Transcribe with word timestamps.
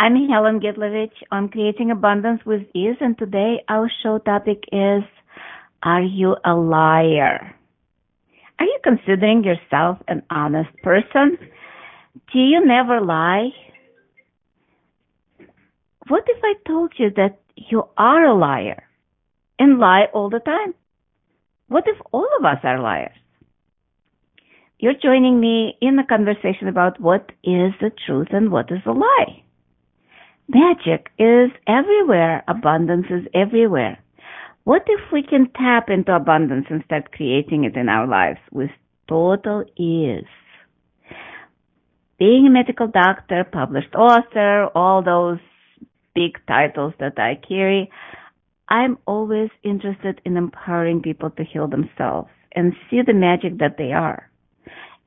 I'm 0.00 0.28
Helen 0.28 0.60
Gitlovich 0.60 1.24
on 1.32 1.48
Creating 1.48 1.90
Abundance 1.90 2.40
with 2.46 2.62
Ease, 2.72 2.94
and 3.00 3.18
today 3.18 3.64
our 3.68 3.90
show 4.00 4.18
topic 4.18 4.62
is 4.70 5.02
Are 5.82 6.02
you 6.02 6.36
a 6.44 6.54
liar? 6.54 7.56
Are 8.60 8.64
you 8.64 8.78
considering 8.84 9.42
yourself 9.42 9.98
an 10.06 10.22
honest 10.30 10.70
person? 10.84 11.36
Do 12.32 12.38
you 12.38 12.64
never 12.64 13.00
lie? 13.00 13.48
What 16.06 16.22
if 16.28 16.44
I 16.44 16.54
told 16.64 16.92
you 16.96 17.10
that 17.16 17.40
you 17.56 17.82
are 17.96 18.24
a 18.24 18.38
liar 18.38 18.84
and 19.58 19.80
lie 19.80 20.04
all 20.14 20.30
the 20.30 20.38
time? 20.38 20.74
What 21.66 21.88
if 21.88 21.98
all 22.12 22.28
of 22.38 22.44
us 22.44 22.60
are 22.62 22.80
liars? 22.80 23.18
You're 24.78 25.02
joining 25.02 25.40
me 25.40 25.76
in 25.80 25.98
a 25.98 26.06
conversation 26.06 26.68
about 26.68 27.00
what 27.00 27.32
is 27.42 27.72
the 27.80 27.90
truth 28.06 28.28
and 28.30 28.52
what 28.52 28.70
is 28.70 28.82
a 28.86 28.92
lie. 28.92 29.42
Magic 30.50 31.10
is 31.18 31.50
everywhere. 31.66 32.42
Abundance 32.48 33.06
is 33.10 33.26
everywhere. 33.34 33.98
What 34.64 34.82
if 34.86 35.12
we 35.12 35.22
can 35.22 35.50
tap 35.54 35.90
into 35.90 36.14
abundance 36.14 36.66
and 36.70 36.82
start 36.86 37.12
creating 37.12 37.64
it 37.64 37.76
in 37.76 37.90
our 37.90 38.06
lives 38.06 38.40
with 38.50 38.70
total 39.06 39.64
ease? 39.76 40.24
Being 42.18 42.46
a 42.46 42.50
medical 42.50 42.86
doctor, 42.88 43.44
published 43.44 43.94
author, 43.94 44.70
all 44.74 45.02
those 45.02 45.38
big 46.14 46.38
titles 46.46 46.94
that 46.98 47.18
I 47.18 47.38
carry, 47.46 47.90
I'm 48.70 48.96
always 49.06 49.50
interested 49.62 50.20
in 50.24 50.38
empowering 50.38 51.02
people 51.02 51.28
to 51.30 51.44
heal 51.44 51.68
themselves 51.68 52.30
and 52.52 52.72
see 52.88 53.02
the 53.06 53.12
magic 53.12 53.58
that 53.58 53.76
they 53.76 53.92
are. 53.92 54.30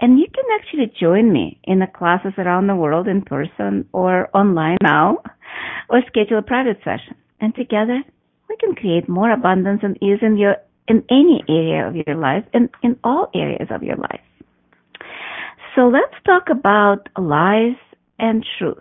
And 0.01 0.17
you 0.17 0.25
can 0.33 0.45
actually 0.59 0.91
join 0.99 1.31
me 1.31 1.59
in 1.63 1.77
the 1.77 1.85
classes 1.85 2.33
around 2.39 2.65
the 2.65 2.75
world 2.75 3.07
in 3.07 3.21
person 3.21 3.87
or 3.93 4.29
online 4.35 4.77
now, 4.81 5.19
or 5.89 6.01
schedule 6.07 6.39
a 6.39 6.41
private 6.41 6.77
session. 6.83 7.15
And 7.39 7.53
together 7.53 8.01
we 8.49 8.57
can 8.57 8.73
create 8.73 9.07
more 9.07 9.31
abundance 9.31 9.81
and 9.83 9.95
ease 10.01 10.19
in 10.23 10.37
your, 10.37 10.55
in 10.87 11.03
any 11.11 11.43
area 11.47 11.87
of 11.87 11.95
your 11.95 12.15
life 12.15 12.43
and 12.51 12.69
in 12.81 12.97
all 13.03 13.29
areas 13.35 13.67
of 13.69 13.83
your 13.83 13.95
life. 13.95 14.21
So 15.75 15.87
let's 15.87 16.15
talk 16.25 16.49
about 16.49 17.07
lies 17.17 17.77
and 18.17 18.45
truth. 18.57 18.77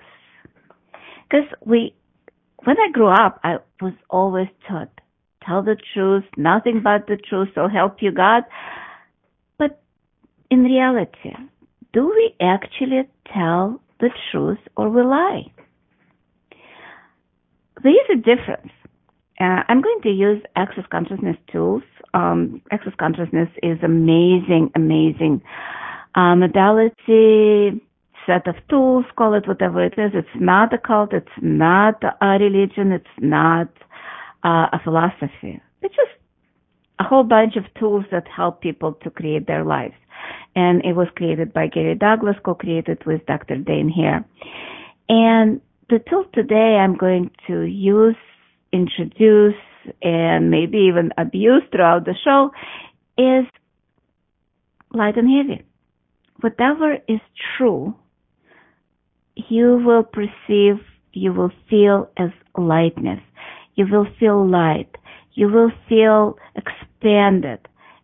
Because 1.28 1.46
we, 1.64 1.94
when 2.64 2.76
I 2.80 2.90
grew 2.92 3.08
up, 3.08 3.40
I 3.44 3.58
was 3.80 3.92
always 4.08 4.48
taught, 4.66 4.90
tell 5.46 5.62
the 5.62 5.76
truth, 5.94 6.24
nothing 6.36 6.80
but 6.82 7.06
the 7.06 7.16
truth, 7.16 7.48
so 7.54 7.68
help 7.68 7.98
you 8.00 8.10
God 8.10 8.42
in 10.50 10.64
reality, 10.64 11.34
do 11.92 12.06
we 12.06 12.34
actually 12.40 13.08
tell 13.32 13.80
the 14.00 14.10
truth 14.30 14.58
or 14.76 14.88
we 14.90 15.02
lie? 15.02 15.52
There 17.82 17.92
is 17.92 18.08
a 18.12 18.16
difference. 18.16 18.72
Uh, 19.40 19.62
I'm 19.68 19.80
going 19.80 20.00
to 20.02 20.10
use 20.10 20.42
Access 20.56 20.84
Consciousness 20.90 21.36
tools. 21.50 21.82
Um, 22.12 22.60
Access 22.70 22.92
Consciousness 22.98 23.48
is 23.62 23.78
amazing, 23.82 24.70
amazing 24.74 25.40
uh, 26.14 26.34
modality, 26.34 27.80
set 28.26 28.46
of 28.46 28.56
tools, 28.68 29.04
call 29.16 29.34
it 29.34 29.48
whatever 29.48 29.84
it 29.84 29.94
is. 29.96 30.10
It's 30.14 30.28
not 30.38 30.74
a 30.74 30.78
cult, 30.78 31.12
it's 31.12 31.28
not 31.40 32.02
a 32.02 32.26
religion, 32.38 32.92
it's 32.92 33.06
not 33.18 33.68
uh, 34.44 34.66
a 34.72 34.80
philosophy. 34.82 35.60
It's 35.82 35.94
just 35.94 36.10
a 37.00 37.02
whole 37.02 37.24
bunch 37.24 37.56
of 37.56 37.64
tools 37.78 38.04
that 38.12 38.28
help 38.28 38.60
people 38.60 38.92
to 39.02 39.10
create 39.10 39.46
their 39.46 39.64
lives 39.64 39.94
and 40.54 40.84
it 40.84 40.94
was 40.94 41.08
created 41.14 41.52
by 41.52 41.66
Gary 41.66 41.94
Douglas, 41.94 42.36
co-created 42.44 43.04
with 43.06 43.24
Dr. 43.26 43.56
Dain 43.56 43.88
Heer. 43.88 44.24
And 45.08 45.60
the 45.88 46.00
tool 46.08 46.24
today 46.32 46.76
I'm 46.80 46.96
going 46.96 47.30
to 47.46 47.62
use, 47.62 48.16
introduce, 48.72 49.54
and 50.02 50.50
maybe 50.50 50.78
even 50.78 51.10
abuse 51.16 51.62
throughout 51.72 52.04
the 52.04 52.14
show 52.24 52.50
is 53.16 53.44
light 54.92 55.16
and 55.16 55.28
heavy. 55.28 55.64
Whatever 56.40 56.98
is 57.08 57.20
true, 57.56 57.94
you 59.34 59.82
will 59.84 60.02
perceive, 60.02 60.80
you 61.12 61.32
will 61.32 61.52
feel 61.68 62.10
as 62.16 62.30
lightness. 62.56 63.20
You 63.74 63.86
will 63.90 64.06
feel 64.18 64.46
light. 64.48 64.96
You 65.32 65.48
will 65.48 65.70
feel 65.88 66.36
expanded. 67.00 67.60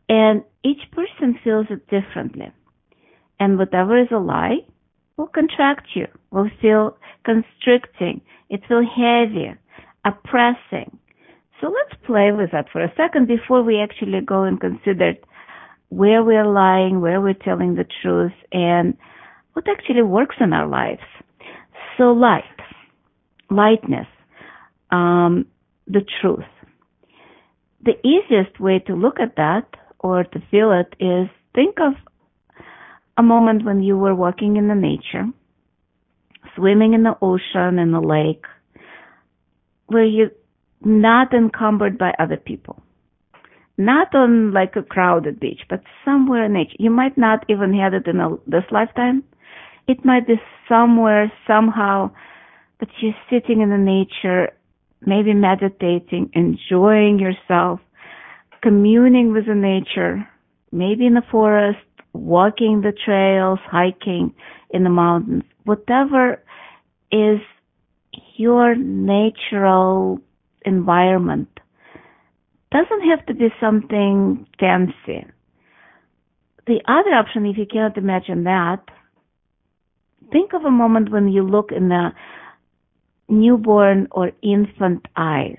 And 0.08 0.42
each 0.64 0.90
person 0.92 1.38
feels 1.42 1.66
it 1.70 1.88
differently. 1.88 2.52
And 3.38 3.58
whatever 3.58 4.00
is 4.00 4.08
a 4.10 4.18
lie 4.18 4.58
will 5.16 5.26
contract 5.26 5.88
you, 5.94 6.06
will 6.30 6.50
feel 6.60 6.96
constricting, 7.24 8.20
it 8.50 8.60
will 8.70 8.84
heavy, 8.84 9.54
oppressing. 10.04 10.98
So 11.60 11.68
let's 11.68 12.02
play 12.04 12.32
with 12.32 12.50
that 12.52 12.66
for 12.70 12.82
a 12.82 12.92
second 12.96 13.26
before 13.26 13.62
we 13.62 13.80
actually 13.80 14.20
go 14.20 14.42
and 14.42 14.60
consider 14.60 15.14
where 15.88 16.22
we're 16.22 16.46
lying, 16.46 17.00
where 17.00 17.20
we're 17.20 17.34
telling 17.34 17.74
the 17.74 17.86
truth, 18.02 18.32
and 18.52 18.96
what 19.54 19.66
actually 19.68 20.02
works 20.02 20.36
in 20.40 20.52
our 20.52 20.66
lives. 20.66 21.00
So 21.96 22.12
light, 22.12 22.44
lightness, 23.50 24.06
um, 24.90 25.46
the 25.86 26.04
truth. 26.20 26.44
The 27.86 27.94
easiest 28.04 28.58
way 28.58 28.80
to 28.80 28.96
look 28.96 29.20
at 29.20 29.36
that 29.36 29.68
or 30.00 30.24
to 30.24 30.42
feel 30.50 30.72
it 30.72 30.92
is 30.98 31.28
think 31.54 31.76
of 31.80 31.92
a 33.16 33.22
moment 33.22 33.64
when 33.64 33.80
you 33.80 33.96
were 33.96 34.14
walking 34.14 34.56
in 34.56 34.66
the 34.66 34.74
nature, 34.74 35.26
swimming 36.56 36.94
in 36.94 37.04
the 37.04 37.16
ocean, 37.22 37.78
in 37.78 37.92
the 37.92 38.00
lake, 38.00 38.44
where 39.86 40.04
you're 40.04 40.32
not 40.84 41.32
encumbered 41.32 41.96
by 41.96 42.12
other 42.18 42.36
people. 42.36 42.82
Not 43.78 44.12
on 44.16 44.52
like 44.52 44.74
a 44.74 44.82
crowded 44.82 45.38
beach, 45.38 45.60
but 45.70 45.82
somewhere 46.04 46.46
in 46.46 46.54
nature. 46.54 46.76
You 46.80 46.90
might 46.90 47.16
not 47.16 47.44
even 47.48 47.72
have 47.74 47.94
it 47.94 48.08
in 48.08 48.18
a, 48.18 48.30
this 48.48 48.64
lifetime. 48.72 49.22
It 49.86 50.04
might 50.04 50.26
be 50.26 50.40
somewhere, 50.68 51.30
somehow, 51.46 52.10
but 52.80 52.88
you're 53.00 53.14
sitting 53.30 53.60
in 53.60 53.70
the 53.70 53.78
nature, 53.78 54.50
maybe 55.06 55.32
meditating, 55.32 56.30
enjoying 56.34 57.18
yourself, 57.18 57.80
communing 58.60 59.32
with 59.32 59.46
the 59.46 59.54
nature, 59.54 60.28
maybe 60.72 61.06
in 61.06 61.14
the 61.14 61.22
forest, 61.30 61.78
walking 62.12 62.80
the 62.80 62.92
trails, 62.92 63.60
hiking 63.64 64.34
in 64.70 64.84
the 64.84 64.90
mountains, 64.90 65.44
whatever 65.64 66.42
is 67.12 67.38
your 68.36 68.74
natural 68.74 70.18
environment. 70.64 71.48
Doesn't 72.72 73.08
have 73.08 73.24
to 73.26 73.34
be 73.34 73.48
something 73.60 74.46
fancy. 74.58 75.24
The 76.66 76.80
other 76.88 77.14
option, 77.14 77.46
if 77.46 77.56
you 77.56 77.66
cannot 77.66 77.96
imagine 77.96 78.42
that, 78.44 78.82
think 80.32 80.52
of 80.52 80.64
a 80.64 80.70
moment 80.70 81.12
when 81.12 81.28
you 81.28 81.46
look 81.46 81.70
in 81.70 81.88
the 81.88 82.10
newborn 83.28 84.08
or 84.10 84.32
infant 84.42 85.06
eyes 85.16 85.58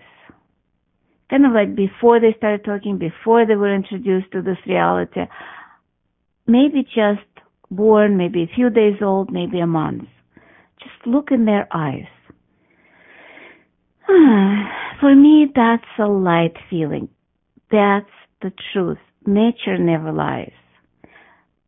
kind 1.29 1.45
of 1.45 1.51
like 1.51 1.75
before 1.75 2.19
they 2.19 2.33
started 2.37 2.63
talking, 2.63 2.97
before 2.97 3.45
they 3.45 3.55
were 3.55 3.73
introduced 3.73 4.31
to 4.31 4.41
this 4.41 4.57
reality, 4.65 5.21
maybe 6.45 6.83
just 6.83 7.27
born, 7.69 8.17
maybe 8.17 8.43
a 8.43 8.55
few 8.55 8.69
days 8.69 8.95
old, 9.01 9.31
maybe 9.31 9.59
a 9.59 9.67
month. 9.67 10.03
Just 10.79 11.05
look 11.05 11.29
in 11.31 11.45
their 11.45 11.67
eyes. 11.71 12.07
For 14.99 15.13
me, 15.13 15.47
that's 15.53 15.83
a 15.99 16.07
light 16.07 16.55
feeling. 16.69 17.09
That's 17.71 18.05
the 18.41 18.51
truth. 18.71 18.99
Nature 19.25 19.77
never 19.77 20.13
lies. 20.13 20.53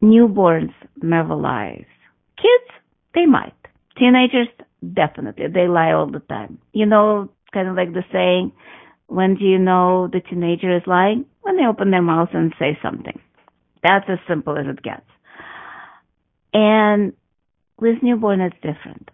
Newborns 0.01 0.73
never 1.01 1.35
lies. 1.35 1.85
Kids, 2.37 2.71
they 3.13 3.25
might. 3.25 3.53
Teenagers, 3.97 4.47
definitely. 4.93 5.47
They 5.47 5.67
lie 5.67 5.91
all 5.91 6.09
the 6.09 6.19
time. 6.19 6.59
You 6.73 6.85
know, 6.85 7.29
kind 7.53 7.67
of 7.67 7.75
like 7.75 7.93
the 7.93 8.03
saying, 8.11 8.51
when 9.07 9.35
do 9.35 9.45
you 9.45 9.57
know 9.57 10.07
the 10.11 10.21
teenager 10.21 10.75
is 10.75 10.83
lying? 10.85 11.25
When 11.41 11.57
they 11.57 11.65
open 11.65 11.91
their 11.91 12.01
mouth 12.01 12.29
and 12.33 12.53
say 12.59 12.77
something. 12.81 13.19
That's 13.81 14.05
as 14.09 14.19
simple 14.27 14.57
as 14.57 14.65
it 14.67 14.83
gets. 14.83 15.05
And 16.53 17.13
with 17.79 18.03
newborn, 18.03 18.41
it's 18.41 18.55
different. 18.55 19.09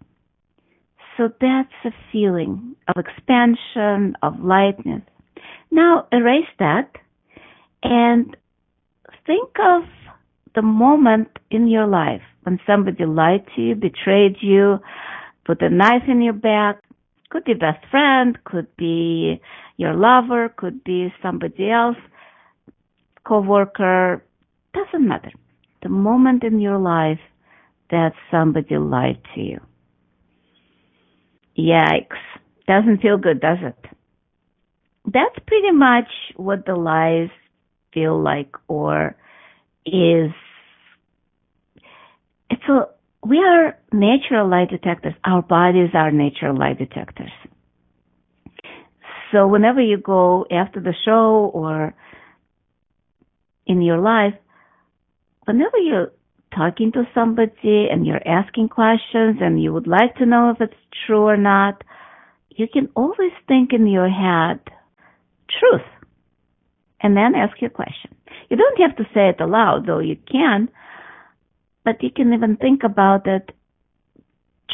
So 1.16 1.28
that's 1.40 1.72
a 1.84 1.90
feeling 2.12 2.76
of 2.88 2.96
expansion, 3.02 4.16
of 4.22 4.40
lightness. 4.40 5.02
Now 5.70 6.06
erase 6.12 6.44
that 6.58 6.90
and 7.82 8.36
think 9.26 9.50
of 9.58 9.82
the 10.54 10.62
moment 10.62 11.28
in 11.50 11.68
your 11.68 11.86
life 11.86 12.22
when 12.42 12.58
somebody 12.66 13.04
lied 13.04 13.44
to 13.54 13.62
you, 13.62 13.74
betrayed 13.74 14.36
you, 14.40 14.78
put 15.46 15.62
a 15.62 15.70
knife 15.70 16.02
in 16.08 16.20
your 16.20 16.34
back. 16.34 16.82
Could 17.30 17.44
be 17.44 17.54
best 17.54 17.84
friend, 17.90 18.38
could 18.44 18.68
be 18.76 19.40
your 19.76 19.94
lover, 19.94 20.48
could 20.56 20.84
be 20.84 21.12
somebody 21.22 21.70
else, 21.70 21.96
coworker, 23.24 24.22
doesn't 24.74 25.06
matter. 25.06 25.32
The 25.82 25.88
moment 25.88 26.44
in 26.44 26.60
your 26.60 26.78
life 26.78 27.18
that 27.90 28.12
somebody 28.30 28.76
lied 28.76 29.20
to 29.34 29.40
you. 29.40 29.60
Yikes. 31.58 32.22
Doesn't 32.66 33.00
feel 33.00 33.16
good, 33.16 33.40
does 33.40 33.58
it? 33.62 33.78
That's 35.04 35.38
pretty 35.46 35.70
much 35.70 36.08
what 36.36 36.66
the 36.66 36.74
lies 36.74 37.30
feel 37.94 38.20
like 38.20 38.54
or 38.68 39.16
is 39.86 40.32
it's 42.50 42.68
a 42.68 42.88
we 43.28 43.38
are 43.38 43.76
natural 43.92 44.48
lie 44.48 44.66
detectors. 44.66 45.14
Our 45.24 45.42
bodies 45.42 45.90
are 45.94 46.10
natural 46.10 46.56
lie 46.56 46.74
detectors. 46.74 47.32
So 49.32 49.48
whenever 49.48 49.80
you 49.80 49.98
go 49.98 50.46
after 50.50 50.80
the 50.80 50.94
show 51.04 51.50
or 51.52 51.94
in 53.66 53.82
your 53.82 53.98
life, 53.98 54.34
whenever 55.44 55.78
you're 55.78 56.12
talking 56.54 56.92
to 56.92 57.04
somebody 57.14 57.88
and 57.90 58.06
you're 58.06 58.26
asking 58.26 58.68
questions 58.68 59.38
and 59.40 59.60
you 59.60 59.72
would 59.72 59.88
like 59.88 60.14
to 60.16 60.26
know 60.26 60.50
if 60.50 60.60
it's 60.60 60.80
true 61.06 61.22
or 61.22 61.36
not, 61.36 61.82
you 62.50 62.66
can 62.72 62.88
always 62.94 63.32
think 63.48 63.72
in 63.72 63.86
your 63.86 64.08
head, 64.08 64.60
truth, 65.60 65.86
and 67.00 67.16
then 67.16 67.34
ask 67.34 67.60
your 67.60 67.70
question. 67.70 68.14
You 68.48 68.56
don't 68.56 68.80
have 68.80 68.96
to 68.96 69.04
say 69.12 69.28
it 69.28 69.40
aloud, 69.40 69.86
though 69.86 69.98
you 69.98 70.16
can, 70.30 70.68
but 71.86 72.02
you 72.02 72.10
can 72.10 72.34
even 72.34 72.56
think 72.56 72.82
about 72.82 73.28
it, 73.28 73.52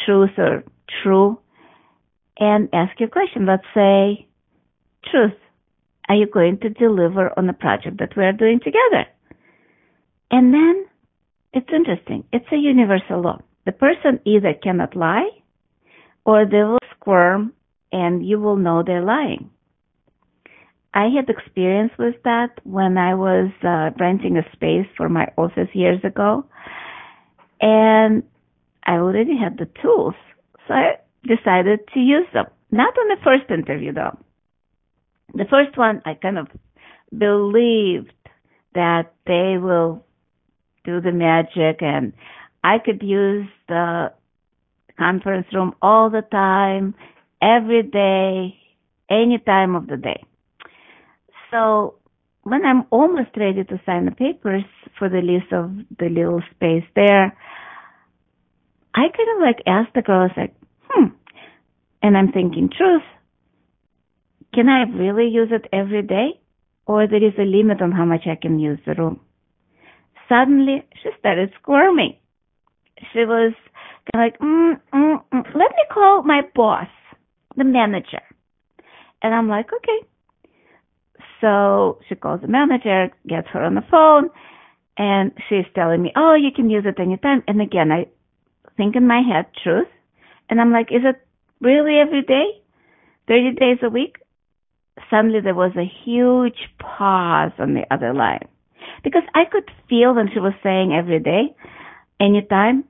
truth 0.06 0.30
or 0.38 0.64
true, 1.02 1.38
and 2.38 2.70
ask 2.72 2.98
your 2.98 3.10
question. 3.10 3.44
Let's 3.44 3.68
say, 3.74 4.26
truth, 5.10 5.38
are 6.08 6.16
you 6.16 6.26
going 6.26 6.58
to 6.60 6.70
deliver 6.70 7.30
on 7.38 7.46
the 7.46 7.52
project 7.52 7.98
that 7.98 8.16
we're 8.16 8.32
doing 8.32 8.60
together? 8.60 9.04
And 10.30 10.54
then 10.54 10.86
it's 11.52 11.68
interesting. 11.70 12.24
It's 12.32 12.50
a 12.50 12.56
universal 12.56 13.20
law. 13.20 13.42
The 13.66 13.72
person 13.72 14.18
either 14.24 14.54
cannot 14.54 14.96
lie 14.96 15.28
or 16.24 16.46
they 16.46 16.64
will 16.64 16.78
squirm 16.96 17.52
and 17.92 18.26
you 18.26 18.40
will 18.40 18.56
know 18.56 18.82
they're 18.82 19.04
lying. 19.04 19.50
I 20.94 21.08
had 21.14 21.28
experience 21.28 21.92
with 21.98 22.16
that 22.24 22.58
when 22.64 22.96
I 22.96 23.14
was 23.14 23.50
uh, 23.62 23.90
renting 24.00 24.38
a 24.38 24.52
space 24.54 24.86
for 24.96 25.10
my 25.10 25.26
office 25.36 25.68
years 25.74 26.00
ago. 26.04 26.46
And 27.62 28.24
I 28.84 28.94
already 28.94 29.38
had 29.38 29.56
the 29.56 29.68
tools. 29.80 30.14
So 30.68 30.74
I 30.74 30.96
decided 31.24 31.80
to 31.94 32.00
use 32.00 32.26
them. 32.34 32.46
Not 32.70 32.98
on 32.98 33.08
the 33.08 33.16
first 33.24 33.50
interview 33.50 33.92
though. 33.92 34.18
The 35.34 35.44
first 35.48 35.78
one, 35.78 36.02
I 36.04 36.14
kind 36.14 36.38
of 36.38 36.48
believed 37.16 38.12
that 38.74 39.14
they 39.26 39.56
will 39.58 40.04
do 40.84 41.00
the 41.00 41.12
magic 41.12 41.80
and 41.80 42.12
I 42.64 42.78
could 42.78 43.02
use 43.02 43.46
the 43.68 44.12
conference 44.98 45.46
room 45.52 45.74
all 45.80 46.10
the 46.10 46.22
time, 46.22 46.94
every 47.40 47.82
day, 47.82 48.56
any 49.10 49.38
time 49.38 49.74
of 49.74 49.86
the 49.86 49.96
day. 49.96 50.24
So 51.50 51.96
when 52.42 52.64
I'm 52.64 52.84
almost 52.90 53.30
ready 53.36 53.64
to 53.64 53.80
sign 53.86 54.04
the 54.04 54.10
papers 54.10 54.64
for 54.98 55.08
the 55.08 55.20
lease 55.20 55.50
of 55.52 55.70
the 55.98 56.08
little 56.08 56.42
space 56.54 56.84
there, 56.94 57.36
I 58.94 59.00
kind 59.00 59.30
of 59.36 59.40
like 59.40 59.62
asked 59.66 59.94
the 59.94 60.02
girls 60.02 60.32
like, 60.36 60.54
hmm, 60.88 61.06
and 62.02 62.16
I'm 62.16 62.32
thinking, 62.32 62.68
truth, 62.76 63.02
can 64.52 64.68
I 64.68 64.82
really 64.82 65.28
use 65.28 65.48
it 65.50 65.66
every 65.72 66.02
day? 66.02 66.40
Or 66.84 67.06
there 67.06 67.24
is 67.24 67.34
a 67.38 67.42
limit 67.42 67.80
on 67.80 67.92
how 67.92 68.04
much 68.04 68.26
I 68.26 68.34
can 68.34 68.58
use 68.58 68.80
the 68.84 68.94
room? 68.94 69.20
Suddenly, 70.28 70.84
she 71.02 71.10
started 71.18 71.52
squirming. 71.60 72.16
She 73.12 73.20
was 73.20 73.54
kind 74.12 74.26
of 74.26 74.32
like, 74.32 74.38
mm, 74.40 74.80
mm, 74.92 75.22
mm. 75.32 75.44
let 75.54 75.70
me 75.70 75.84
call 75.92 76.22
my 76.22 76.42
boss, 76.54 76.88
the 77.56 77.64
manager. 77.64 78.22
And 79.22 79.32
I'm 79.32 79.48
like, 79.48 79.66
okay. 79.72 80.06
So 81.42 81.98
she 82.08 82.14
calls 82.14 82.40
the 82.40 82.48
manager, 82.48 83.10
gets 83.28 83.48
her 83.48 83.62
on 83.62 83.74
the 83.74 83.82
phone, 83.90 84.30
and 84.96 85.32
she's 85.48 85.66
telling 85.74 86.00
me, 86.00 86.12
oh, 86.16 86.34
you 86.34 86.50
can 86.54 86.70
use 86.70 86.84
it 86.86 87.00
anytime. 87.00 87.42
And 87.48 87.60
again, 87.60 87.90
I 87.90 88.06
think 88.76 88.96
in 88.96 89.06
my 89.06 89.20
head, 89.20 89.46
truth. 89.62 89.88
And 90.48 90.60
I'm 90.60 90.72
like, 90.72 90.86
is 90.90 91.02
it 91.04 91.20
really 91.60 91.98
every 91.98 92.22
day? 92.22 92.62
30 93.26 93.54
days 93.56 93.78
a 93.82 93.90
week? 93.90 94.16
Suddenly 95.10 95.40
there 95.40 95.54
was 95.54 95.72
a 95.76 95.90
huge 96.04 96.58
pause 96.78 97.52
on 97.58 97.74
the 97.74 97.82
other 97.90 98.14
line. 98.14 98.46
Because 99.02 99.22
I 99.34 99.44
could 99.50 99.68
feel 99.88 100.14
when 100.14 100.28
she 100.32 100.38
was 100.38 100.52
saying 100.62 100.92
every 100.92 101.18
day, 101.18 101.54
anytime, 102.20 102.84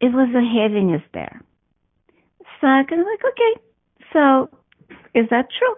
it 0.00 0.12
was 0.12 0.28
a 0.30 0.46
heaviness 0.46 1.02
there. 1.12 1.42
So 2.60 2.66
I 2.66 2.84
kind 2.88 3.02
like, 3.02 3.24
okay, 3.24 3.60
so 4.12 4.48
is 5.14 5.26
that 5.30 5.48
true? 5.58 5.74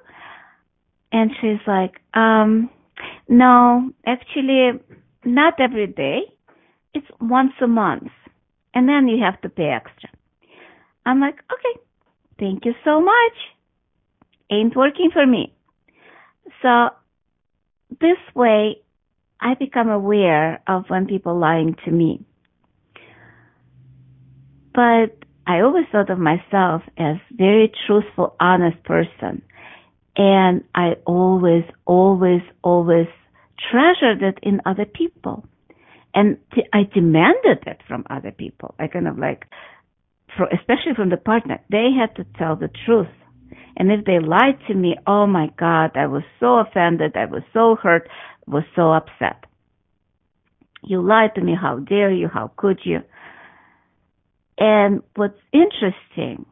And 1.12 1.30
she's 1.40 1.60
like, 1.66 2.00
um, 2.14 2.70
no, 3.28 3.90
actually, 4.06 4.80
not 5.24 5.54
every 5.60 5.86
day. 5.86 6.20
It's 6.94 7.06
once 7.20 7.52
a 7.62 7.66
month. 7.66 8.10
And 8.74 8.88
then 8.88 9.08
you 9.08 9.22
have 9.24 9.40
to 9.42 9.48
pay 9.48 9.70
extra. 9.70 10.10
I'm 11.04 11.20
like, 11.20 11.34
okay, 11.52 11.80
thank 12.38 12.64
you 12.64 12.74
so 12.84 13.00
much. 13.00 13.36
Ain't 14.50 14.76
working 14.76 15.10
for 15.12 15.26
me. 15.26 15.52
So 16.62 16.90
this 18.00 18.18
way, 18.34 18.76
I 19.40 19.54
become 19.54 19.88
aware 19.88 20.62
of 20.66 20.84
when 20.88 21.06
people 21.06 21.38
lying 21.38 21.76
to 21.84 21.90
me. 21.90 22.24
But 24.74 25.16
I 25.46 25.60
always 25.60 25.86
thought 25.90 26.10
of 26.10 26.18
myself 26.18 26.82
as 26.96 27.16
very 27.32 27.72
truthful, 27.86 28.36
honest 28.38 28.82
person. 28.84 29.42
And 30.16 30.64
I 30.74 30.96
always, 31.06 31.64
always, 31.86 32.42
always 32.62 33.06
treasured 33.70 34.22
it 34.22 34.38
in 34.42 34.60
other 34.66 34.84
people. 34.84 35.44
And 36.14 36.38
t- 36.54 36.66
I 36.72 36.82
demanded 36.92 37.64
it 37.66 37.80
from 37.86 38.04
other 38.10 38.32
people. 38.32 38.74
I 38.78 38.88
kind 38.88 39.06
of 39.06 39.18
like, 39.18 39.46
for, 40.36 40.46
especially 40.46 40.94
from 40.96 41.10
the 41.10 41.16
partner, 41.16 41.60
they 41.70 41.88
had 41.96 42.16
to 42.16 42.24
tell 42.38 42.56
the 42.56 42.70
truth. 42.84 43.06
And 43.76 43.90
if 43.92 44.04
they 44.04 44.18
lied 44.18 44.58
to 44.68 44.74
me, 44.74 44.96
oh 45.06 45.26
my 45.26 45.48
God, 45.58 45.92
I 45.94 46.06
was 46.06 46.24
so 46.40 46.58
offended. 46.58 47.16
I 47.16 47.26
was 47.26 47.42
so 47.52 47.76
hurt, 47.80 48.08
was 48.46 48.64
so 48.74 48.92
upset. 48.92 49.44
You 50.82 51.02
lied 51.02 51.34
to 51.36 51.40
me. 51.40 51.54
How 51.60 51.78
dare 51.78 52.10
you? 52.10 52.28
How 52.28 52.50
could 52.56 52.80
you? 52.84 53.00
And 54.58 55.02
what's 55.16 55.38
interesting, 55.52 56.44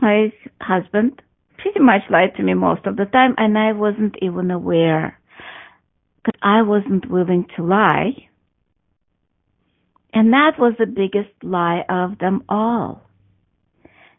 my 0.00 0.32
husband 0.60 1.22
pretty 1.58 1.80
much 1.80 2.02
lied 2.10 2.34
to 2.36 2.42
me 2.42 2.54
most 2.54 2.86
of 2.86 2.96
the 2.96 3.06
time, 3.06 3.34
and 3.38 3.56
I 3.58 3.72
wasn't 3.72 4.16
even 4.20 4.50
aware 4.50 5.18
because 6.24 6.38
I 6.42 6.62
wasn't 6.62 7.10
willing 7.10 7.46
to 7.56 7.62
lie. 7.62 8.28
And 10.12 10.32
that 10.32 10.52
was 10.58 10.74
the 10.78 10.86
biggest 10.86 11.32
lie 11.42 11.84
of 11.88 12.18
them 12.18 12.44
all 12.48 13.02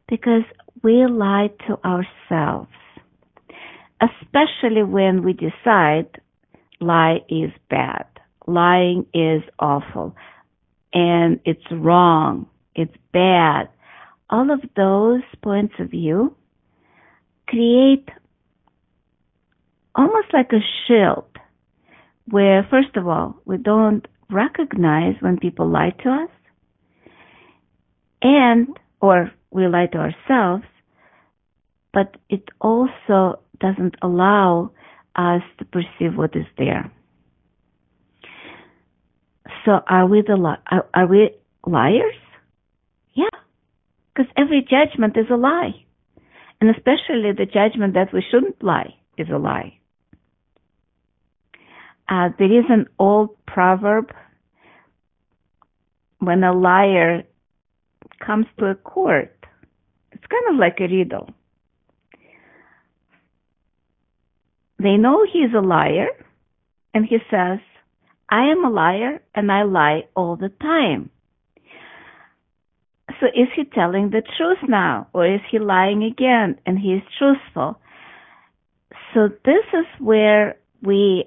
because 0.09 0.43
we 0.83 1.05
lie 1.07 1.49
to 1.67 1.79
ourselves, 1.83 2.69
especially 4.01 4.83
when 4.83 5.23
we 5.23 5.33
decide 5.33 6.07
lie 6.79 7.19
is 7.29 7.51
bad, 7.69 8.05
lying 8.45 9.05
is 9.13 9.41
awful, 9.59 10.15
and 10.93 11.39
it's 11.45 11.71
wrong, 11.71 12.47
it's 12.75 12.95
bad. 13.13 13.69
All 14.29 14.51
of 14.51 14.61
those 14.75 15.21
points 15.43 15.75
of 15.79 15.91
view 15.91 16.35
create 17.47 18.09
almost 19.95 20.27
like 20.33 20.51
a 20.51 20.63
shield 20.87 21.25
where, 22.29 22.67
first 22.69 22.95
of 22.95 23.07
all, 23.07 23.37
we 23.45 23.57
don't 23.57 24.07
recognize 24.29 25.15
when 25.19 25.37
people 25.37 25.69
lie 25.69 25.93
to 26.03 26.09
us 26.09 26.29
and 28.21 28.67
or 29.01 29.31
we 29.51 29.67
lie 29.67 29.85
to 29.85 29.97
ourselves, 29.97 30.65
but 31.93 32.17
it 32.29 32.49
also 32.59 33.39
doesn't 33.59 33.95
allow 34.01 34.71
us 35.15 35.41
to 35.59 35.65
perceive 35.65 36.15
what 36.15 36.35
is 36.35 36.45
there. 36.57 36.91
So 39.63 39.79
are 39.87 40.07
we 40.07 40.21
the 40.21 40.57
are, 40.71 40.85
are 40.93 41.07
we 41.07 41.31
liars? 41.65 42.15
Yeah, 43.13 43.29
because 44.15 44.31
every 44.37 44.61
judgment 44.61 45.17
is 45.17 45.25
a 45.29 45.35
lie. 45.35 45.85
And 46.61 46.69
especially 46.69 47.31
the 47.37 47.45
judgment 47.45 47.95
that 47.95 48.13
we 48.13 48.23
shouldn't 48.31 48.63
lie 48.63 48.95
is 49.17 49.27
a 49.29 49.37
lie. 49.37 49.79
Uh, 52.07 52.29
there 52.37 52.59
is 52.59 52.65
an 52.69 52.87
old 52.97 53.35
proverb 53.45 54.11
when 56.19 56.43
a 56.43 56.53
liar 56.53 57.23
comes 58.25 58.45
to 58.57 58.65
a 58.67 58.75
court, 58.75 59.35
it's 60.11 60.23
kind 60.27 60.53
of 60.53 60.59
like 60.59 60.79
a 60.79 60.87
riddle. 60.87 61.29
They 64.79 64.97
know 64.97 65.25
he's 65.31 65.53
a 65.55 65.61
liar, 65.61 66.07
and 66.93 67.05
he 67.05 67.17
says, 67.29 67.59
I 68.29 68.51
am 68.51 68.65
a 68.65 68.69
liar 68.69 69.21
and 69.35 69.51
I 69.51 69.63
lie 69.63 70.07
all 70.15 70.35
the 70.35 70.49
time. 70.61 71.11
So 73.19 73.27
is 73.27 73.47
he 73.55 73.63
telling 73.63 74.09
the 74.09 74.21
truth 74.37 74.57
now, 74.67 75.07
or 75.13 75.25
is 75.25 75.41
he 75.49 75.59
lying 75.59 76.03
again 76.03 76.59
and 76.65 76.77
he 76.77 76.93
is 76.93 77.03
truthful? 77.17 77.79
So 79.13 79.29
this 79.45 79.63
is 79.73 79.85
where 79.99 80.57
we 80.81 81.25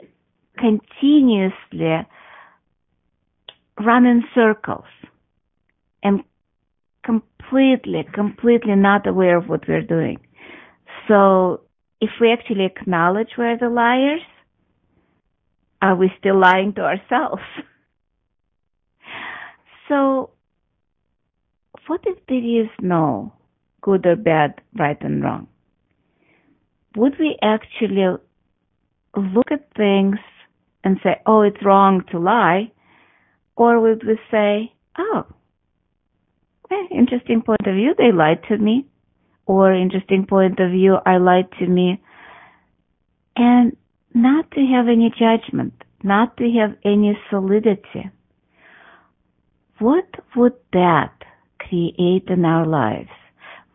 continuously 0.59 2.07
run 3.81 4.07
in 4.07 4.25
circles 4.35 4.85
and 6.03 6.23
completely, 7.05 8.07
completely 8.13 8.75
not 8.75 9.07
aware 9.07 9.37
of 9.37 9.49
what 9.49 9.67
we're 9.67 9.83
doing. 9.83 10.19
So 11.07 11.63
if 12.01 12.11
we 12.21 12.33
actually 12.33 12.67
acknowledge 12.67 13.29
we're 13.39 13.57
the 13.57 13.69
liars, 13.69 14.21
are 15.81 15.97
we 15.97 16.13
still 16.19 16.39
lying 16.39 16.75
to 16.75 16.83
ourselves? 16.83 17.43
so 19.89 20.31
what 21.89 22.03
if 22.07 22.19
there 22.29 22.63
is 22.63 22.69
no 22.81 23.33
good 23.81 24.07
or 24.07 24.17
bad, 24.17 24.61
right 24.79 25.01
and 25.01 25.23
wrong? 25.23 25.49
Would 26.97 27.19
we 27.19 27.37
actually 27.43 28.19
look 29.17 29.51
at 29.51 29.73
things 29.75 30.19
and 30.85 30.99
say, 31.03 31.21
oh, 31.27 31.43
it's 31.43 31.65
wrong 31.65 32.05
to 32.11 32.19
lie? 32.19 32.71
Or 33.57 33.81
would 33.81 34.07
we 34.07 34.19
say, 34.31 34.73
oh, 34.99 35.25
eh, 36.71 36.87
interesting 36.91 37.43
point 37.43 37.67
of 37.67 37.75
view, 37.75 37.95
they 37.97 38.13
lied 38.13 38.43
to 38.49 38.59
me. 38.59 38.87
Or 39.47 39.73
interesting 39.73 40.27
point 40.27 40.61
of 40.61 40.71
view, 40.71 40.99
I 41.07 41.17
lied 41.17 41.51
to 41.59 41.67
me. 41.67 42.01
And 43.37 43.77
not 44.15 44.51
to 44.53 44.61
have 44.67 44.89
any 44.89 45.11
judgment, 45.19 45.73
not 46.03 46.37
to 46.37 46.45
have 46.61 46.77
any 46.85 47.19
solidity. 47.31 48.11
What 49.79 50.07
would 50.37 50.55
that 50.73 51.18
create 51.69 52.29
in 52.29 52.45
our 52.45 52.67
lives? 52.67 53.11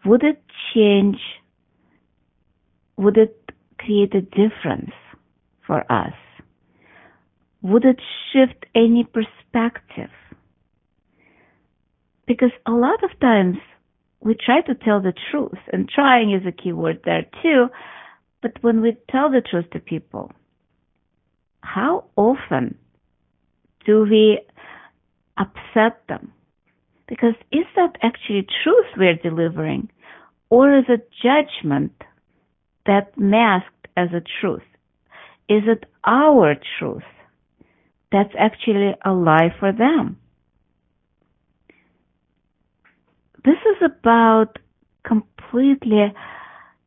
Would 0.06 0.24
it 0.24 0.42
change? 0.74 1.18
Would 2.98 3.18
it 3.18 3.52
create 3.78 4.14
a 4.16 4.22
difference 4.22 4.92
for 5.66 5.92
us? 5.92 6.14
Would 7.62 7.86
it 7.86 8.00
shift 8.32 8.66
any 8.76 9.06
perspective? 9.06 10.10
Because 12.28 12.52
a 12.66 12.72
lot 12.72 13.04
of 13.04 13.18
times 13.20 13.58
we 14.20 14.36
try 14.36 14.62
to 14.62 14.76
tell 14.76 15.02
the 15.02 15.14
truth, 15.32 15.60
and 15.72 15.90
trying 15.90 16.32
is 16.34 16.46
a 16.48 16.52
key 16.52 16.72
word 16.72 17.02
there 17.06 17.26
too. 17.42 17.68
But 18.42 18.54
when 18.62 18.82
we 18.82 18.98
tell 19.10 19.30
the 19.30 19.42
truth 19.42 19.70
to 19.72 19.80
people, 19.80 20.32
how 21.62 22.06
often 22.16 22.78
do 23.86 24.06
we 24.10 24.40
upset 25.38 26.02
them? 26.08 26.34
Because 27.14 27.36
is 27.52 27.66
that 27.76 27.96
actually 28.02 28.48
truth 28.64 28.88
we're 28.98 29.14
delivering? 29.14 29.88
Or 30.50 30.76
is 30.76 30.86
it 30.90 31.12
judgment 31.22 31.92
that 32.88 33.16
masked 33.16 33.88
as 33.96 34.10
a 34.14 34.24
truth? 34.42 34.64
Is 35.48 35.62
it 35.68 35.86
our 36.04 36.56
truth 36.80 37.04
that's 38.12 38.34
actually 38.36 38.96
a 39.06 39.12
lie 39.12 39.54
for 39.60 39.72
them? 39.72 40.18
This 43.46 43.62
is 43.76 43.84
about 43.86 44.58
completely 45.06 46.16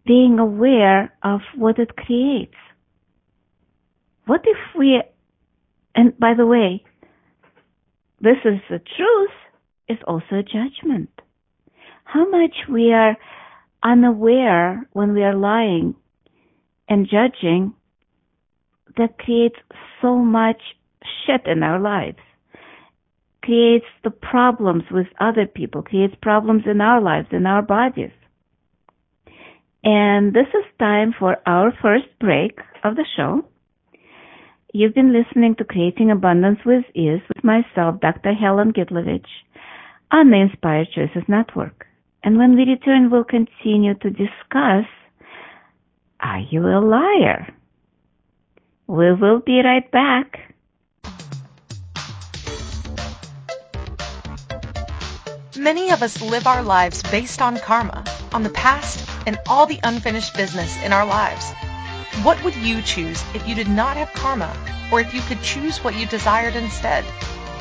being 0.06 0.40
aware 0.40 1.16
of 1.22 1.40
what 1.54 1.78
it 1.78 1.94
creates. 1.94 2.58
What 4.24 4.40
if 4.44 4.58
we, 4.76 5.00
and 5.94 6.18
by 6.18 6.34
the 6.36 6.46
way, 6.46 6.82
this 8.20 8.38
is 8.44 8.58
the 8.68 8.80
truth, 8.96 9.30
is 9.88 9.98
also 10.06 10.42
judgment. 10.42 11.10
How 12.04 12.28
much 12.28 12.54
we 12.70 12.92
are 12.92 13.16
unaware 13.82 14.86
when 14.92 15.12
we 15.12 15.22
are 15.22 15.34
lying 15.34 15.94
and 16.88 17.08
judging 17.08 17.74
that 18.96 19.18
creates 19.18 19.56
so 20.00 20.16
much 20.16 20.60
shit 21.26 21.46
in 21.46 21.62
our 21.62 21.80
lives 21.80 22.18
creates 23.46 23.86
the 24.02 24.10
problems 24.10 24.82
with 24.90 25.06
other 25.20 25.46
people, 25.46 25.80
creates 25.80 26.14
problems 26.20 26.64
in 26.66 26.80
our 26.80 27.00
lives, 27.00 27.28
in 27.30 27.46
our 27.46 27.62
bodies. 27.62 28.10
And 29.84 30.34
this 30.34 30.48
is 30.48 30.64
time 30.80 31.14
for 31.16 31.36
our 31.46 31.72
first 31.80 32.06
break 32.18 32.58
of 32.82 32.96
the 32.96 33.06
show. 33.16 33.44
You've 34.74 34.94
been 34.94 35.12
listening 35.12 35.54
to 35.56 35.64
Creating 35.64 36.10
Abundance 36.10 36.58
with 36.66 36.84
Ease 36.94 37.22
with 37.28 37.44
myself, 37.44 38.00
Dr. 38.00 38.34
Helen 38.34 38.72
Gitlovich, 38.72 39.30
on 40.10 40.30
the 40.30 40.36
Inspired 40.36 40.88
Choices 40.94 41.24
Network. 41.28 41.86
And 42.22 42.38
when 42.38 42.56
we 42.56 42.64
return, 42.64 43.10
we'll 43.10 43.24
continue 43.24 43.94
to 43.94 44.10
discuss 44.10 44.86
Are 46.20 46.40
you 46.40 46.66
a 46.66 46.80
liar? 46.80 47.54
We 48.86 49.12
will 49.12 49.40
be 49.40 49.60
right 49.62 49.90
back. 49.90 50.54
Many 55.58 55.90
of 55.90 56.02
us 56.02 56.20
live 56.22 56.46
our 56.46 56.62
lives 56.62 57.02
based 57.02 57.42
on 57.42 57.58
karma, 57.58 58.04
on 58.32 58.42
the 58.42 58.50
past, 58.50 59.08
and 59.26 59.38
all 59.48 59.66
the 59.66 59.80
unfinished 59.82 60.36
business 60.36 60.76
in 60.84 60.92
our 60.92 61.06
lives. 61.06 61.50
What 62.22 62.42
would 62.44 62.54
you 62.56 62.82
choose 62.82 63.22
if 63.34 63.46
you 63.48 63.54
did 63.54 63.68
not 63.68 63.96
have 63.96 64.12
karma, 64.12 64.54
or 64.92 65.00
if 65.00 65.12
you 65.12 65.20
could 65.22 65.42
choose 65.42 65.82
what 65.82 65.96
you 65.96 66.06
desired 66.06 66.54
instead? 66.54 67.04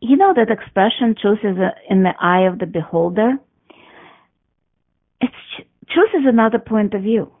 You 0.00 0.16
know 0.16 0.32
that 0.34 0.50
expression, 0.50 1.14
truth 1.20 1.40
is 1.42 1.56
in 1.88 2.02
the 2.02 2.14
eye 2.20 2.46
of 2.46 2.58
the 2.58 2.66
beholder? 2.66 3.34
It's, 5.20 5.66
truth 5.90 6.10
is 6.14 6.26
another 6.26 6.58
point 6.58 6.94
of 6.94 7.02
view. 7.02 7.32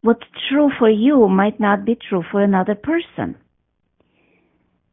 What's 0.00 0.26
true 0.48 0.70
for 0.78 0.88
you 0.88 1.28
might 1.28 1.58
not 1.58 1.84
be 1.84 1.96
true 2.08 2.22
for 2.30 2.40
another 2.40 2.74
person. 2.74 3.36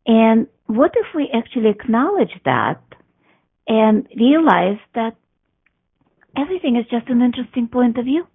And 0.08 0.48
what 0.68 0.92
if 0.96 1.08
we 1.16 1.30
actually 1.34 1.70
acknowledge 1.70 2.34
that 2.46 2.82
and 3.68 4.08
realize 4.18 4.80
that 4.94 5.16
everything 6.38 6.76
is 6.76 6.86
just 6.90 7.10
an 7.10 7.22
interesting 7.22 7.68
point 7.68 7.98
of 7.98 8.06
view? 8.06 8.28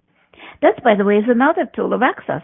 That, 0.61 0.83
by 0.83 0.95
the 0.95 1.03
way, 1.03 1.17
is 1.17 1.25
another 1.27 1.69
tool 1.75 1.93
of 1.93 2.01
access. 2.01 2.41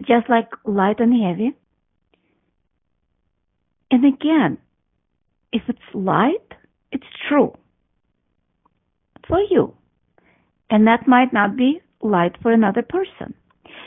Just 0.00 0.28
like 0.28 0.48
light 0.64 1.00
and 1.00 1.12
heavy. 1.12 1.56
And 3.90 4.04
again, 4.04 4.58
if 5.52 5.62
it's 5.68 5.78
light, 5.94 6.54
it's 6.92 7.06
true 7.28 7.54
for 9.26 9.40
you. 9.50 9.74
And 10.70 10.86
that 10.86 11.08
might 11.08 11.32
not 11.32 11.56
be 11.56 11.80
light 12.02 12.36
for 12.42 12.52
another 12.52 12.82
person. 12.82 13.34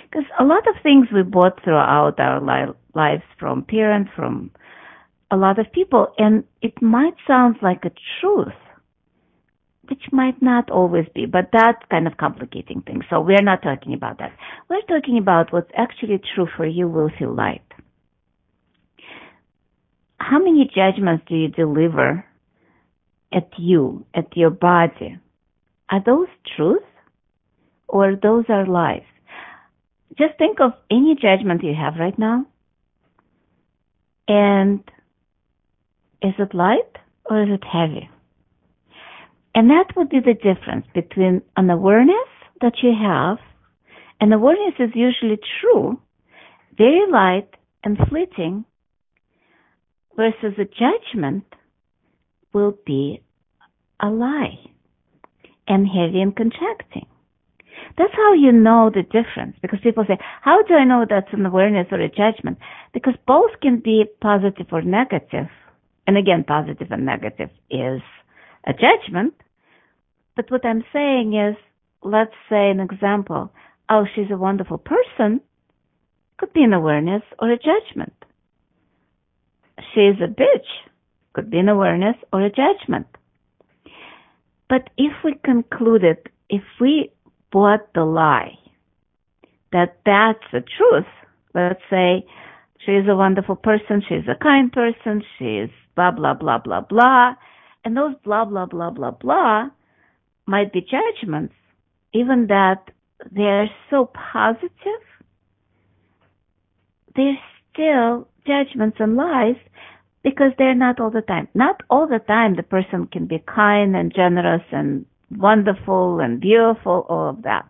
Because 0.03 0.25
a 0.39 0.43
lot 0.43 0.67
of 0.67 0.75
things 0.83 1.07
we 1.13 1.23
bought 1.23 1.63
throughout 1.63 2.19
our 2.19 2.41
li- 2.41 2.73
lives 2.95 3.23
from 3.39 3.63
parents, 3.63 4.11
from 4.15 4.51
a 5.29 5.37
lot 5.37 5.59
of 5.59 5.71
people, 5.71 6.07
and 6.17 6.43
it 6.61 6.81
might 6.81 7.13
sound 7.25 7.55
like 7.61 7.85
a 7.85 7.91
truth, 8.19 8.53
which 9.91 10.03
might 10.13 10.41
not 10.41 10.71
always 10.71 11.05
be, 11.13 11.25
but 11.25 11.49
that's 11.51 11.83
kind 11.91 12.07
of 12.07 12.15
complicating 12.15 12.81
things. 12.81 13.03
So 13.09 13.19
we're 13.19 13.43
not 13.43 13.61
talking 13.61 13.93
about 13.93 14.19
that. 14.19 14.31
We're 14.69 14.81
talking 14.83 15.17
about 15.17 15.51
what's 15.51 15.69
actually 15.77 16.21
true 16.33 16.47
for 16.55 16.65
you 16.65 16.87
will 16.87 17.11
feel 17.19 17.35
light. 17.35 17.61
How 20.17 20.39
many 20.39 20.71
judgments 20.73 21.25
do 21.27 21.35
you 21.35 21.49
deliver 21.49 22.23
at 23.33 23.49
you, 23.57 24.05
at 24.15 24.37
your 24.37 24.49
body? 24.49 25.19
Are 25.89 26.01
those 26.05 26.29
truth 26.55 26.83
or 27.89 28.15
those 28.15 28.45
are 28.47 28.65
lies? 28.65 29.03
Just 30.17 30.37
think 30.37 30.61
of 30.61 30.71
any 30.89 31.15
judgment 31.21 31.63
you 31.63 31.75
have 31.75 31.95
right 31.99 32.17
now 32.17 32.45
and 34.25 34.79
is 36.21 36.33
it 36.39 36.53
light 36.53 36.95
or 37.29 37.43
is 37.43 37.49
it 37.49 37.63
heavy? 37.65 38.09
And 39.53 39.69
that 39.69 39.95
would 39.95 40.09
be 40.09 40.19
the 40.19 40.33
difference 40.33 40.85
between 40.93 41.41
an 41.57 41.69
awareness 41.69 42.29
that 42.61 42.73
you 42.81 42.93
have, 42.93 43.37
and 44.19 44.33
awareness 44.33 44.75
is 44.79 44.91
usually 44.95 45.39
true, 45.59 45.99
very 46.77 47.09
light 47.11 47.49
and 47.83 47.97
fleeting, 48.09 48.65
versus 50.15 50.53
a 50.57 50.65
judgment 50.65 51.45
will 52.53 52.77
be 52.85 53.21
a 53.99 54.09
lie 54.09 54.59
and 55.67 55.87
heavy 55.87 56.21
and 56.21 56.35
contracting. 56.35 57.07
That's 57.97 58.13
how 58.13 58.33
you 58.33 58.51
know 58.51 58.89
the 58.93 59.03
difference 59.03 59.57
because 59.61 59.79
people 59.81 60.05
say, 60.07 60.17
how 60.41 60.63
do 60.63 60.75
I 60.75 60.85
know 60.85 61.05
that's 61.09 61.33
an 61.33 61.45
awareness 61.45 61.87
or 61.91 61.99
a 61.99 62.09
judgment? 62.09 62.57
Because 62.93 63.15
both 63.27 63.51
can 63.61 63.79
be 63.79 64.05
positive 64.21 64.67
or 64.71 64.81
negative. 64.81 65.47
And 66.07 66.17
again, 66.17 66.43
positive 66.47 66.87
and 66.91 67.05
negative 67.05 67.49
is 67.69 68.01
a 68.65 68.73
judgment. 68.73 69.33
But 70.35 70.49
what 70.49 70.65
I'm 70.65 70.83
saying 70.93 71.33
is, 71.33 71.55
let's 72.03 72.33
say 72.49 72.69
an 72.69 72.79
example. 72.79 73.51
Oh, 73.89 74.05
she's 74.15 74.31
a 74.31 74.37
wonderful 74.37 74.77
person. 74.77 75.41
Could 76.37 76.53
be 76.53 76.63
an 76.63 76.73
awareness 76.73 77.23
or 77.39 77.51
a 77.51 77.57
judgment. 77.57 78.13
She's 79.93 80.19
a 80.21 80.27
bitch. 80.27 80.67
Could 81.33 81.49
be 81.49 81.59
an 81.59 81.69
awareness 81.69 82.15
or 82.31 82.41
a 82.41 82.49
judgment. 82.49 83.07
But 84.69 84.89
if 84.97 85.11
we 85.23 85.35
concluded, 85.43 86.17
if 86.49 86.63
we 86.79 87.11
bought 87.51 87.93
the 87.93 88.05
lie 88.05 88.57
that 89.73 89.99
that's 90.05 90.43
the 90.51 90.61
truth, 90.77 91.05
let's 91.53 91.81
say 91.89 92.25
she's 92.85 93.07
a 93.09 93.15
wonderful 93.15 93.55
person, 93.55 94.01
she's 94.07 94.27
a 94.27 94.41
kind 94.41 94.71
person, 94.71 95.23
she's 95.37 95.69
blah, 95.95 96.11
blah, 96.11 96.33
blah, 96.33 96.59
blah, 96.59 96.81
blah, 96.81 97.35
and 97.83 97.95
those 97.95 98.15
blah, 98.23 98.45
blah, 98.45 98.65
blah, 98.65 98.89
blah, 98.89 99.11
blah 99.11 99.69
might 100.45 100.73
be 100.73 100.81
judgments, 100.81 101.53
even 102.13 102.47
that 102.47 102.91
they're 103.31 103.69
so 103.89 104.09
positive, 104.33 105.03
they're 107.15 107.37
still 107.71 108.27
judgments 108.45 108.97
and 108.99 109.15
lies 109.15 109.55
because 110.23 110.51
they're 110.57 110.75
not 110.75 110.99
all 110.99 111.11
the 111.11 111.21
time. 111.21 111.47
Not 111.53 111.81
all 111.89 112.07
the 112.07 112.19
time 112.19 112.55
the 112.55 112.63
person 112.63 113.07
can 113.07 113.27
be 113.27 113.43
kind 113.53 113.95
and 113.95 114.13
generous 114.13 114.63
and 114.71 115.05
wonderful 115.31 116.19
and 116.19 116.39
beautiful, 116.39 117.05
all 117.09 117.29
of 117.29 117.43
that. 117.43 117.65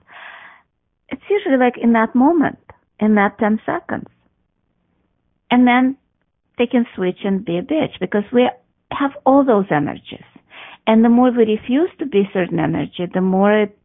It's 1.10 1.21
usually 1.30 1.58
like 1.58 1.78
in 1.82 1.93
that 1.93 2.15
moment, 2.15 2.60
in 3.00 3.15
that 3.15 3.38
10 3.39 3.62
seconds. 3.65 4.08
And 5.50 5.67
then 5.67 5.97
they 6.58 6.67
can 6.67 6.86
switch 6.95 7.19
and 7.24 7.43
be 7.43 7.58
a 7.58 7.62
bitch 7.62 8.00
because 8.00 8.24
we 8.32 8.50
have 8.91 9.12
all 9.25 9.45
those 9.45 9.65
energies. 9.71 10.25
And 10.88 11.04
the 11.04 11.10
more 11.10 11.32
we 11.32 11.45
refuse 11.45 11.89
to 11.99 12.06
be 12.06 12.30
certain 12.34 12.60
energy, 12.60 13.08
the 13.13 13.21
more 13.21 13.63
it 13.63 13.77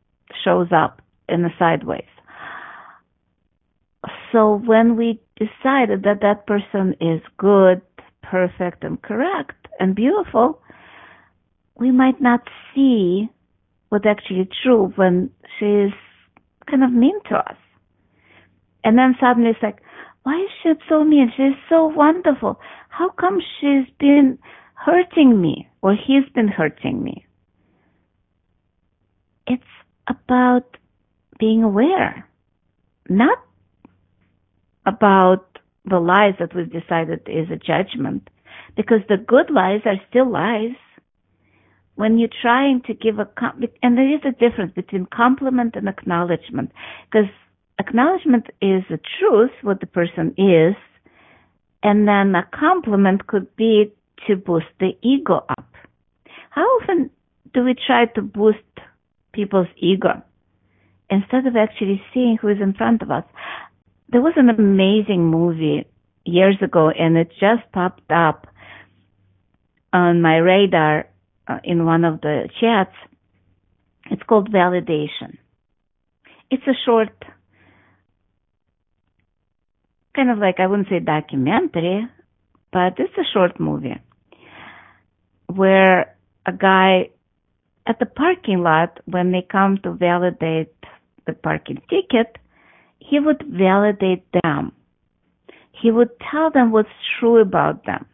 shows 0.44 0.68
up 0.72 1.02
in 1.28 1.42
the 1.42 1.50
sideways. 1.58 2.04
So 4.32 4.60
when 4.64 4.96
we 4.96 5.20
decided 5.36 6.02
that 6.04 6.20
that 6.22 6.46
person 6.46 6.94
is 7.00 7.20
good, 7.38 7.80
perfect, 8.22 8.84
and 8.84 9.00
correct 9.00 9.68
and 9.78 9.94
beautiful, 9.94 10.60
we 11.78 11.90
might 11.90 12.20
not 12.20 12.40
see 12.74 13.28
what's 13.88 14.06
actually 14.06 14.48
true 14.62 14.92
when 14.96 15.30
she's 15.58 15.92
kind 16.68 16.82
of 16.82 16.92
mean 16.92 17.18
to 17.28 17.36
us. 17.36 17.56
And 18.84 18.98
then 18.98 19.14
suddenly 19.20 19.50
it's 19.50 19.62
like, 19.62 19.78
why 20.22 20.40
is 20.40 20.50
she 20.62 20.72
so 20.88 21.04
mean? 21.04 21.32
She's 21.36 21.56
so 21.68 21.86
wonderful. 21.86 22.58
How 22.88 23.10
come 23.10 23.40
she's 23.60 23.86
been 23.98 24.38
hurting 24.76 25.40
me 25.40 25.68
or 25.82 25.94
he's 25.94 26.28
been 26.34 26.48
hurting 26.48 27.02
me? 27.02 27.26
It's 29.46 29.62
about 30.08 30.76
being 31.38 31.62
aware, 31.62 32.28
not 33.08 33.38
about 34.86 35.58
the 35.84 35.98
lies 35.98 36.34
that 36.38 36.54
we've 36.54 36.70
decided 36.70 37.20
is 37.26 37.48
a 37.50 37.56
judgment, 37.56 38.28
because 38.76 39.00
the 39.08 39.16
good 39.16 39.50
lies 39.50 39.80
are 39.84 40.00
still 40.08 40.30
lies. 40.30 40.74
When 41.94 42.18
you're 42.18 42.28
trying 42.42 42.82
to 42.82 42.94
give 42.94 43.18
a, 43.18 43.24
compliment, 43.24 43.72
and 43.82 43.96
there 43.96 44.14
is 44.14 44.20
a 44.24 44.32
difference 44.32 44.72
between 44.74 45.06
compliment 45.06 45.76
and 45.76 45.88
acknowledgement, 45.88 46.72
because 47.10 47.30
acknowledgement 47.78 48.46
is 48.60 48.82
the 48.90 49.00
truth, 49.18 49.52
what 49.62 49.80
the 49.80 49.86
person 49.86 50.34
is, 50.36 50.74
and 51.82 52.06
then 52.06 52.34
a 52.34 52.46
compliment 52.52 53.26
could 53.26 53.54
be 53.56 53.92
to 54.26 54.36
boost 54.36 54.66
the 54.80 54.96
ego 55.02 55.44
up. 55.48 55.72
How 56.50 56.62
often 56.62 57.10
do 57.52 57.64
we 57.64 57.74
try 57.74 58.06
to 58.06 58.22
boost 58.22 58.58
people's 59.32 59.68
ego? 59.76 60.22
instead 61.10 61.46
of 61.46 61.56
actually 61.56 62.02
seeing 62.12 62.36
who 62.40 62.48
is 62.48 62.58
in 62.60 62.74
front 62.74 63.02
of 63.02 63.10
us. 63.10 63.24
There 64.08 64.20
was 64.20 64.34
an 64.36 64.48
amazing 64.48 65.24
movie 65.24 65.86
years 66.24 66.56
ago 66.62 66.90
and 66.90 67.16
it 67.16 67.30
just 67.40 67.70
popped 67.72 68.10
up 68.10 68.46
on 69.92 70.20
my 70.20 70.36
radar 70.36 71.08
uh, 71.48 71.58
in 71.64 71.84
one 71.84 72.04
of 72.04 72.20
the 72.20 72.48
chats. 72.60 72.94
It's 74.10 74.22
called 74.22 74.52
Validation. 74.52 75.38
It's 76.50 76.66
a 76.66 76.74
short, 76.84 77.24
kind 80.14 80.30
of 80.30 80.38
like, 80.38 80.60
I 80.60 80.66
wouldn't 80.66 80.88
say 80.88 81.00
documentary, 81.00 82.06
but 82.72 82.94
it's 82.98 83.16
a 83.18 83.24
short 83.32 83.58
movie 83.58 84.00
where 85.46 86.16
a 86.46 86.52
guy 86.52 87.10
at 87.86 87.98
the 87.98 88.06
parking 88.06 88.62
lot, 88.62 89.00
when 89.04 89.32
they 89.32 89.46
come 89.48 89.78
to 89.82 89.92
validate 89.92 90.74
the 91.26 91.32
parking 91.32 91.80
ticket, 91.88 92.36
he 92.98 93.20
would 93.20 93.44
validate 93.48 94.24
them. 94.42 94.72
He 95.70 95.90
would 95.90 96.10
tell 96.30 96.50
them 96.50 96.72
what's 96.72 96.88
true 97.18 97.40
about 97.40 97.84
them, 97.84 98.06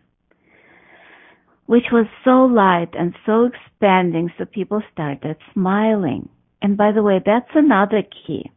which 1.67 1.87
was 1.91 2.07
so 2.25 2.45
light 2.45 2.91
and 2.99 3.15
so 3.25 3.47
expanding, 3.47 4.31
so 4.37 4.45
people 4.45 4.83
started 4.93 5.37
smiling. 5.55 6.29
And 6.61 6.77
by 6.77 6.93
the 6.93 7.03
way, 7.03 7.21
that's 7.25 7.51
another 7.55 8.03
key. 8.03 8.51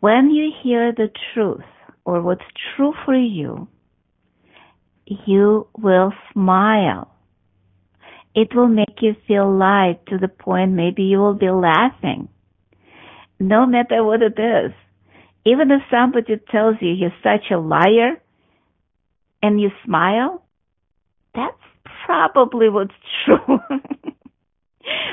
When 0.00 0.30
you 0.30 0.50
hear 0.62 0.92
the 0.92 1.10
truth 1.32 1.64
or 2.04 2.22
what's 2.22 2.44
true 2.76 2.92
for 3.04 3.14
you, 3.14 3.68
you 5.26 5.66
will 5.78 6.12
smile. 6.32 7.10
It 8.34 8.54
will 8.54 8.68
make 8.68 9.00
you 9.00 9.14
feel 9.26 9.50
light 9.50 10.00
to 10.08 10.18
the 10.18 10.28
point 10.28 10.72
maybe 10.72 11.02
you 11.02 11.18
will 11.18 11.34
be 11.34 11.50
laughing. 11.50 12.28
No 13.38 13.66
matter 13.66 14.04
what 14.04 14.22
it 14.22 14.38
is. 14.38 14.72
Even 15.44 15.70
if 15.70 15.80
somebody 15.90 16.36
tells 16.50 16.76
you 16.80 16.90
you're 16.90 17.14
such 17.22 17.50
a 17.50 17.58
liar 17.58 18.20
and 19.42 19.60
you 19.60 19.70
smile, 19.84 20.44
that's 21.34 21.56
probably 22.04 22.68
what's 22.68 22.92
true. 23.24 23.58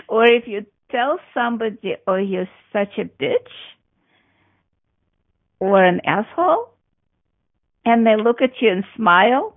or 0.10 0.26
if 0.26 0.48
you 0.48 0.66
tell 0.92 1.20
somebody, 1.34 1.96
oh, 2.06 2.16
you're 2.16 2.50
such 2.74 2.98
a 2.98 3.06
bitch 3.06 3.52
or 5.60 5.84
an 5.84 6.02
asshole, 6.06 6.70
and 7.86 8.06
they 8.06 8.16
look 8.18 8.42
at 8.42 8.62
you 8.62 8.70
and 8.70 8.84
smile, 8.96 9.57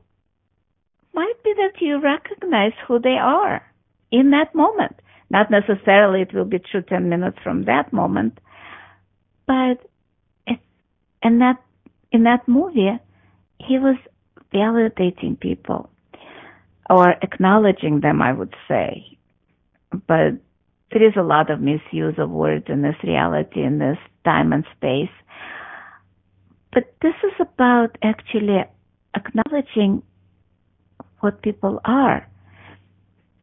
might 1.12 1.42
be 1.44 1.52
that 1.56 1.80
you 1.80 2.00
recognize 2.00 2.72
who 2.86 2.98
they 2.98 3.18
are 3.20 3.62
in 4.10 4.30
that 4.30 4.54
moment. 4.54 4.96
Not 5.30 5.50
necessarily 5.50 6.22
it 6.22 6.34
will 6.34 6.44
be 6.44 6.58
true 6.58 6.82
10 6.82 7.08
minutes 7.08 7.38
from 7.42 7.64
that 7.64 7.92
moment, 7.92 8.38
but 9.46 9.78
and 11.22 11.40
that, 11.40 11.56
in 12.12 12.24
that 12.24 12.46
movie, 12.48 12.98
he 13.58 13.78
was 13.78 13.96
validating 14.52 15.38
people 15.38 15.90
or 16.88 17.10
acknowledging 17.22 18.00
them, 18.00 18.22
I 18.22 18.32
would 18.32 18.54
say. 18.66 19.18
But 19.92 20.38
there 20.90 21.06
is 21.06 21.14
a 21.16 21.22
lot 21.22 21.50
of 21.50 21.60
misuse 21.60 22.14
of 22.18 22.30
words 22.30 22.66
in 22.68 22.82
this 22.82 22.96
reality, 23.04 23.62
in 23.62 23.78
this 23.78 23.98
time 24.24 24.52
and 24.52 24.64
space. 24.76 25.10
But 26.72 26.94
this 27.02 27.14
is 27.22 27.32
about 27.40 27.96
actually 28.02 28.64
acknowledging 29.14 30.02
what 31.20 31.42
people 31.42 31.80
are. 31.84 32.26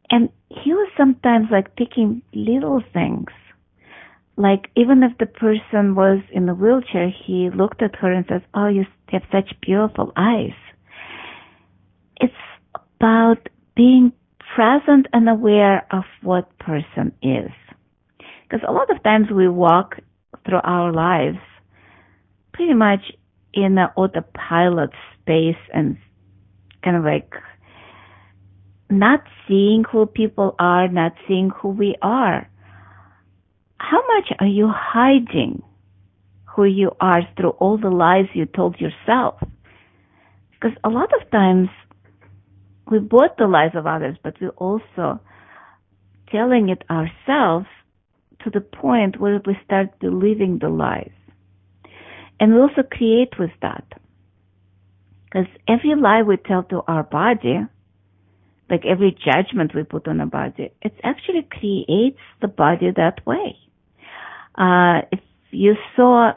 And 0.09 0.29
he 0.49 0.73
was 0.73 0.89
sometimes 0.97 1.47
like 1.51 1.75
picking 1.75 2.21
little 2.33 2.81
things. 2.93 3.29
Like 4.37 4.69
even 4.75 5.03
if 5.03 5.17
the 5.17 5.25
person 5.25 5.95
was 5.95 6.19
in 6.31 6.47
a 6.47 6.53
wheelchair, 6.53 7.09
he 7.09 7.49
looked 7.49 7.81
at 7.81 7.95
her 7.95 8.11
and 8.11 8.25
says, 8.29 8.41
Oh, 8.53 8.67
you 8.67 8.85
have 9.11 9.23
such 9.31 9.49
beautiful 9.61 10.13
eyes. 10.15 10.55
It's 12.21 12.33
about 12.99 13.49
being 13.75 14.13
present 14.55 15.07
and 15.13 15.27
aware 15.27 15.85
of 15.91 16.03
what 16.21 16.57
person 16.59 17.11
is. 17.21 17.51
Because 18.43 18.65
a 18.67 18.71
lot 18.71 18.89
of 18.89 19.03
times 19.03 19.27
we 19.29 19.47
walk 19.49 19.97
through 20.45 20.61
our 20.63 20.93
lives 20.93 21.39
pretty 22.53 22.73
much 22.73 23.11
in 23.53 23.77
an 23.77 23.89
autopilot 23.95 24.91
space 25.21 25.61
and 25.73 25.97
kind 26.83 26.95
of 26.95 27.03
like 27.03 27.33
not 28.89 29.21
seeing 29.47 29.83
who 29.91 30.05
people 30.05 30.55
are, 30.59 30.87
not 30.87 31.13
seeing 31.27 31.49
who 31.49 31.69
we 31.69 31.95
are. 32.01 32.49
How 33.79 34.01
much 34.07 34.31
are 34.39 34.47
you 34.47 34.71
hiding 34.73 35.61
who 36.45 36.65
you 36.65 36.91
are 36.99 37.21
through 37.35 37.51
all 37.51 37.77
the 37.77 37.89
lies 37.89 38.25
you 38.33 38.45
told 38.45 38.79
yourself? 38.79 39.35
Because 40.51 40.75
a 40.83 40.89
lot 40.89 41.09
of 41.21 41.29
times 41.31 41.69
we 42.89 42.99
bought 42.99 43.37
the 43.37 43.47
lies 43.47 43.75
of 43.75 43.85
others, 43.85 44.17
but 44.23 44.35
we're 44.41 44.49
also 44.49 45.19
telling 46.31 46.69
it 46.69 46.83
ourselves 46.89 47.67
to 48.43 48.49
the 48.49 48.61
point 48.61 49.19
where 49.19 49.41
we 49.45 49.57
start 49.65 49.99
believing 49.99 50.59
the 50.59 50.69
lies. 50.69 51.11
And 52.39 52.53
we 52.53 52.61
also 52.61 52.83
create 52.83 53.37
with 53.37 53.51
that. 53.61 53.85
Because 55.25 55.47
every 55.67 55.95
lie 55.95 56.21
we 56.21 56.37
tell 56.37 56.63
to 56.63 56.81
our 56.87 57.03
body 57.03 57.59
like 58.69 58.85
every 58.85 59.11
judgment 59.25 59.73
we 59.73 59.83
put 59.83 60.07
on 60.07 60.19
a 60.19 60.25
body, 60.25 60.71
it 60.81 60.93
actually 61.03 61.47
creates 61.49 62.19
the 62.41 62.47
body 62.47 62.91
that 62.95 63.25
way. 63.25 63.57
Uh, 64.55 65.01
if 65.11 65.19
you 65.51 65.75
saw 65.95 66.33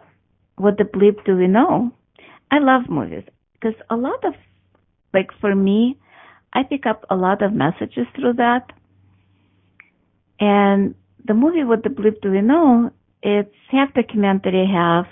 what 0.57 0.77
the 0.79 0.85
bleep 0.85 1.25
do 1.25 1.37
we 1.37 1.49
know, 1.49 1.91
I 2.51 2.59
love 2.59 2.83
movies 2.89 3.25
because 3.55 3.75
a 3.89 3.97
lot 3.97 4.25
of, 4.25 4.35
like 5.13 5.31
for 5.41 5.55
me, 5.55 5.99
I 6.53 6.63
pick 6.65 6.87
up 6.87 7.05
a 7.11 7.17
lot 7.17 7.43
of 7.43 7.53
messages 7.53 8.07
through 8.17 8.35
that. 8.35 8.73
And 10.39 10.95
the 11.25 11.35
movie 11.35 11.65
What 11.65 11.83
the 11.83 11.91
Bleep 11.91 12.21
Do 12.23 12.31
We 12.31 12.41
Know, 12.41 12.91
it's 13.23 13.55
half 13.71 13.93
documentary, 13.95 14.67
half 14.67 15.07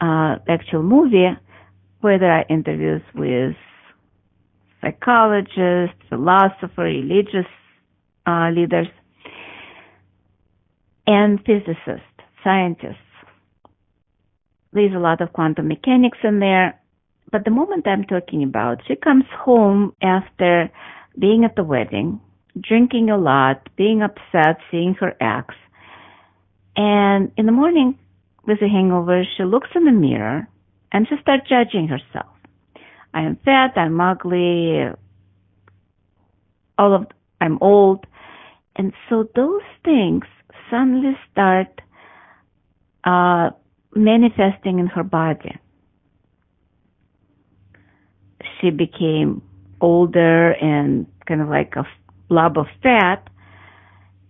uh, 0.00 0.36
actual 0.48 0.82
movie 0.82 1.28
where 2.00 2.18
there 2.18 2.32
are 2.32 2.44
interviews 2.48 3.02
with 3.14 3.54
psychologists, 4.80 5.96
philosophers, 6.08 6.70
religious 6.78 7.50
uh, 8.26 8.50
leaders, 8.50 8.88
and 11.06 11.40
physicists, 11.44 12.06
scientists. 12.44 12.96
There's 14.72 14.94
a 14.94 14.98
lot 14.98 15.20
of 15.20 15.32
quantum 15.32 15.68
mechanics 15.68 16.18
in 16.22 16.38
there. 16.38 16.80
But 17.32 17.44
the 17.44 17.50
moment 17.50 17.86
I'm 17.86 18.04
talking 18.04 18.42
about, 18.42 18.82
she 18.86 18.96
comes 18.96 19.24
home 19.44 19.94
after 20.02 20.70
being 21.18 21.44
at 21.44 21.56
the 21.56 21.64
wedding, 21.64 22.20
drinking 22.60 23.10
a 23.10 23.18
lot, 23.18 23.68
being 23.76 24.02
upset, 24.02 24.58
seeing 24.70 24.94
her 24.94 25.14
ex. 25.20 25.54
And 26.76 27.32
in 27.36 27.46
the 27.46 27.52
morning, 27.52 27.98
with 28.46 28.62
a 28.62 28.68
hangover, 28.68 29.24
she 29.36 29.44
looks 29.44 29.70
in 29.74 29.84
the 29.84 29.92
mirror 29.92 30.48
and 30.92 31.06
she 31.08 31.16
starts 31.20 31.48
judging 31.48 31.88
herself. 31.88 32.34
I 33.12 33.22
am 33.22 33.36
fat, 33.44 33.72
I'm 33.76 34.00
ugly, 34.00 34.84
all 36.78 36.94
of, 36.94 37.06
I'm 37.40 37.58
old. 37.60 38.06
And 38.76 38.92
so 39.08 39.28
those 39.34 39.62
things 39.84 40.24
suddenly 40.70 41.16
start, 41.32 41.80
uh, 43.04 43.50
manifesting 43.94 44.78
in 44.78 44.86
her 44.86 45.02
body. 45.02 45.58
She 48.60 48.70
became 48.70 49.42
older 49.80 50.52
and 50.52 51.06
kind 51.26 51.40
of 51.40 51.48
like 51.48 51.74
a 51.76 51.86
blob 52.28 52.58
of 52.58 52.66
fat 52.82 53.28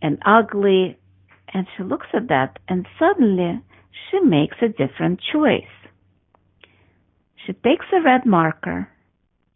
and 0.01 0.19
ugly. 0.25 0.97
And 1.53 1.66
she 1.77 1.83
looks 1.83 2.07
at 2.14 2.29
that 2.29 2.59
and 2.69 2.87
suddenly 2.99 3.61
she 4.11 4.21
makes 4.21 4.57
a 4.62 4.69
different 4.69 5.21
choice 5.33 5.80
she 7.51 7.55
takes 7.69 7.87
a 7.93 8.01
red 8.01 8.27
marker 8.27 8.89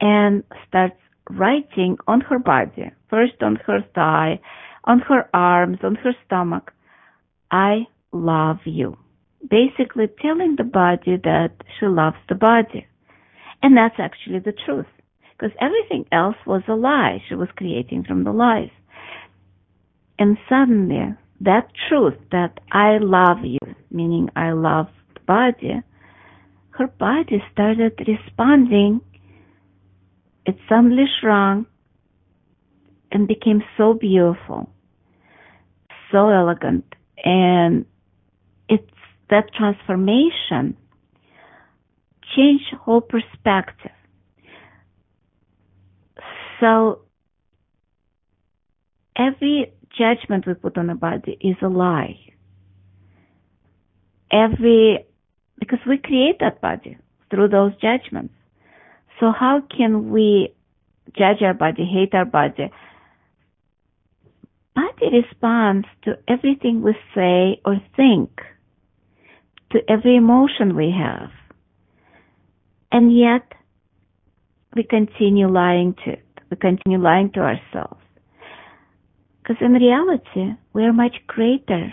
and 0.01 0.43
starts 0.67 0.97
writing 1.31 1.97
on 2.09 2.21
her 2.23 2.41
body, 2.41 2.91
first 3.09 3.41
on 3.41 3.57
her 3.67 3.85
thigh, 3.95 4.41
on 4.85 4.99
her 4.99 5.29
arms, 5.33 5.79
on 5.85 5.95
her 5.97 6.13
stomach, 6.27 6.73
I 7.53 7.87
love 8.13 8.59
you. 8.65 8.97
Basically 9.49 10.07
telling 10.21 10.57
the 10.57 10.65
body 10.65 11.19
that 11.23 11.53
she 11.79 11.87
loves 11.87 12.17
the 12.29 12.35
body. 12.35 12.87
And 13.63 13.77
that's 13.77 13.99
actually 13.99 14.41
the 14.41 14.55
truth. 14.67 14.87
Because 15.37 15.57
everything 15.61 16.07
else 16.11 16.37
was 16.47 16.63
a 16.69 16.75
lie 16.75 17.23
she 17.29 17.35
was 17.37 17.49
creating 17.57 18.05
from 18.05 18.25
the 18.25 18.33
lies. 18.33 18.71
And 20.19 20.37
suddenly, 20.49 21.15
that 21.41 21.71
truth 21.89 22.19
that 22.33 22.59
I 22.73 22.99
love 23.01 23.45
you, 23.45 23.59
meaning 23.91 24.31
I 24.35 24.51
love 24.51 24.87
the 25.15 25.21
body, 25.21 25.83
her 26.77 26.87
body 26.87 27.43
started 27.53 27.93
responding. 28.07 29.01
It 30.47 30.57
suddenly 30.69 31.05
shrunk 31.21 31.69
and 33.13 33.29
became 33.29 33.63
so 33.77 33.95
beautiful, 33.95 34.69
so 36.11 36.29
elegant, 36.29 36.85
and 37.25 37.87
it's 38.69 38.91
that 39.31 39.55
transformation 39.55 40.77
changed 42.35 42.75
whole 42.81 43.01
perspective. 43.01 43.93
So 46.61 47.03
every 49.17 49.73
judgment 49.97 50.47
we 50.47 50.55
put 50.55 50.77
on 50.77 50.89
the 50.89 50.95
body 50.95 51.37
is 51.41 51.57
a 51.63 51.69
lie. 51.69 52.19
Every, 54.33 55.07
because 55.65 55.87
we 55.89 55.97
create 55.97 56.41
that 56.41 56.61
body 56.61 56.99
through 57.31 57.49
those 57.49 57.73
judgments. 57.81 58.35
So 59.19 59.33
how 59.33 59.63
can 59.75 60.11
we 60.11 60.53
judge 61.17 61.41
our 61.41 61.55
body, 61.55 61.85
hate 61.91 62.15
our 62.15 62.27
body? 62.27 62.71
Body 64.75 65.23
responds 65.23 65.87
to 66.03 66.19
everything 66.29 66.83
we 66.83 66.95
say 67.15 67.61
or 67.65 67.81
think, 67.97 68.41
to 69.73 69.79
every 69.89 70.17
emotion 70.17 70.77
we 70.77 70.93
have. 70.97 71.31
And 72.93 73.17
yet, 73.17 73.51
we 74.77 74.83
continue 74.83 75.49
lying 75.49 75.95
to 76.05 76.13
it. 76.13 76.27
We 76.51 76.59
continue 76.59 76.99
lying 76.99 77.31
to 77.33 77.41
ourselves. 77.41 78.03
Because 79.43 79.57
in 79.63 79.73
reality, 79.73 80.59
we 80.75 80.85
are 80.85 80.93
much 80.93 81.17
greater 81.27 81.93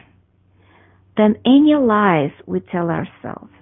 than 1.16 1.36
any 1.46 1.76
lies 1.76 2.32
we 2.46 2.60
tell 2.60 2.90
ourselves. 2.90 3.54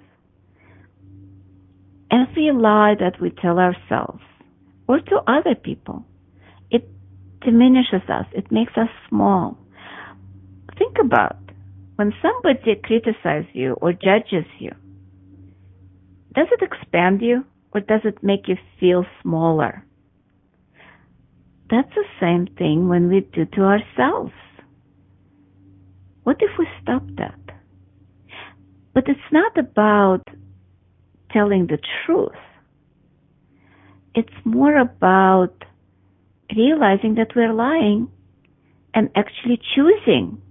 Every 2.12 2.52
lie 2.52 2.96
that 3.00 3.22
we 3.22 3.30
tell 3.30 3.60
ourselves 3.60 4.22
or 4.88 5.00
to 5.00 5.18
other 5.28 5.56
people, 5.56 6.06
it 6.72 6.90
diminishes 7.42 8.02
us. 8.10 8.26
It 8.34 8.52
makes 8.52 8.74
us 8.76 8.90
small. 9.08 9.58
Think 10.78 10.98
about 11.00 11.38
when 11.96 12.14
somebody 12.22 12.76
criticizes 12.84 13.50
you 13.54 13.74
or 13.74 13.94
judges 13.94 14.46
you. 14.60 14.72
Does 16.34 16.48
it 16.52 16.64
expand 16.64 17.22
you 17.22 17.46
or 17.74 17.82
does 17.82 18.02
it 18.06 18.24
make 18.24 18.48
you 18.48 18.56
feel 18.80 19.06
smaller? 19.22 19.86
That's 21.70 21.94
the 21.94 22.06
same 22.20 22.48
thing 22.58 22.88
when 22.88 23.10
we 23.10 23.20
do 23.20 23.46
to 23.46 23.62
ourselves. 23.62 24.34
What 26.24 26.38
if 26.40 26.52
we 26.58 26.68
stop 26.82 27.04
that? 27.18 27.40
But 28.94 29.08
it's 29.08 29.32
not 29.32 29.58
about 29.58 30.22
telling 31.32 31.68
the 31.68 31.80
truth. 32.06 32.32
It's 34.16 34.34
more 34.44 34.78
about 34.78 35.54
realizing 36.56 37.16
that 37.16 37.36
we're 37.36 37.54
lying 37.54 38.10
and 38.94 39.10
actually 39.16 39.62
choosing 39.76 40.42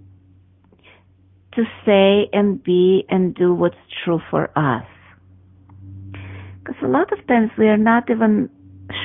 to 1.55 1.63
say 1.85 2.29
and 2.31 2.63
be 2.63 3.05
and 3.09 3.35
do 3.35 3.53
what's 3.53 3.75
true 4.03 4.21
for 4.29 4.49
us. 4.57 4.85
Because 6.59 6.81
a 6.83 6.87
lot 6.87 7.11
of 7.11 7.25
times 7.27 7.51
we 7.57 7.67
are 7.67 7.77
not 7.77 8.09
even 8.09 8.49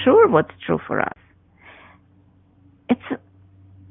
sure 0.05 0.29
what's 0.29 0.55
true 0.67 0.79
for 0.87 1.01
us 1.01 1.17
it's 2.89 3.21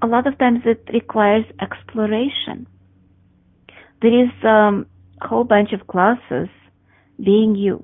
a 0.02 0.08
lot 0.08 0.28
of 0.28 0.38
times 0.38 0.60
it 0.66 0.88
requires 0.94 1.46
exploration. 1.62 2.68
There 4.02 4.24
is 4.26 4.32
um, 4.44 4.86
a 5.22 5.28
whole 5.28 5.44
bunch 5.44 5.72
of 5.72 5.88
classes 5.88 6.50
being 7.22 7.56
you. 7.56 7.84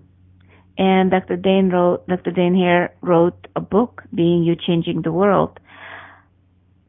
And 0.77 1.11
Dr. 1.11 1.35
Dain 1.35 1.69
wrote, 1.69 2.07
Dr. 2.07 2.31
Dain 2.31 2.55
Heer 2.55 2.93
wrote 3.01 3.47
a 3.55 3.59
book, 3.61 4.03
Being 4.13 4.43
You 4.43 4.55
Changing 4.55 5.01
the 5.01 5.11
World. 5.11 5.59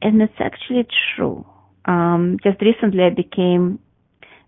And 0.00 0.22
it's 0.22 0.32
actually 0.38 0.86
true. 1.16 1.44
Um, 1.84 2.38
just 2.42 2.60
recently 2.62 3.02
I 3.02 3.10
became 3.10 3.80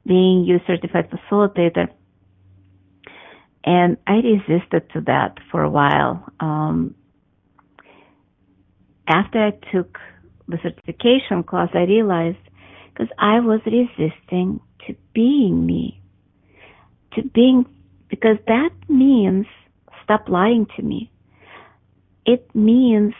Being 0.06 0.44
You 0.44 0.60
certified 0.66 1.10
facilitator. 1.10 1.88
And 3.64 3.96
I 4.06 4.14
resisted 4.14 4.90
to 4.92 5.00
that 5.02 5.38
for 5.50 5.62
a 5.62 5.70
while. 5.70 6.24
Um, 6.40 6.94
after 9.08 9.46
I 9.46 9.50
took 9.72 9.98
the 10.48 10.58
certification 10.62 11.42
class, 11.42 11.68
I 11.74 11.82
realized 11.82 12.38
because 12.92 13.08
I 13.18 13.40
was 13.40 13.60
resisting 13.66 14.60
to 14.86 14.94
being 15.14 15.64
me, 15.64 16.00
to 17.14 17.22
being, 17.22 17.66
because 18.12 18.36
that 18.46 18.68
means 18.90 19.46
stop 20.04 20.28
lying 20.28 20.66
to 20.76 20.82
me. 20.82 21.10
It 22.26 22.54
means 22.54 23.14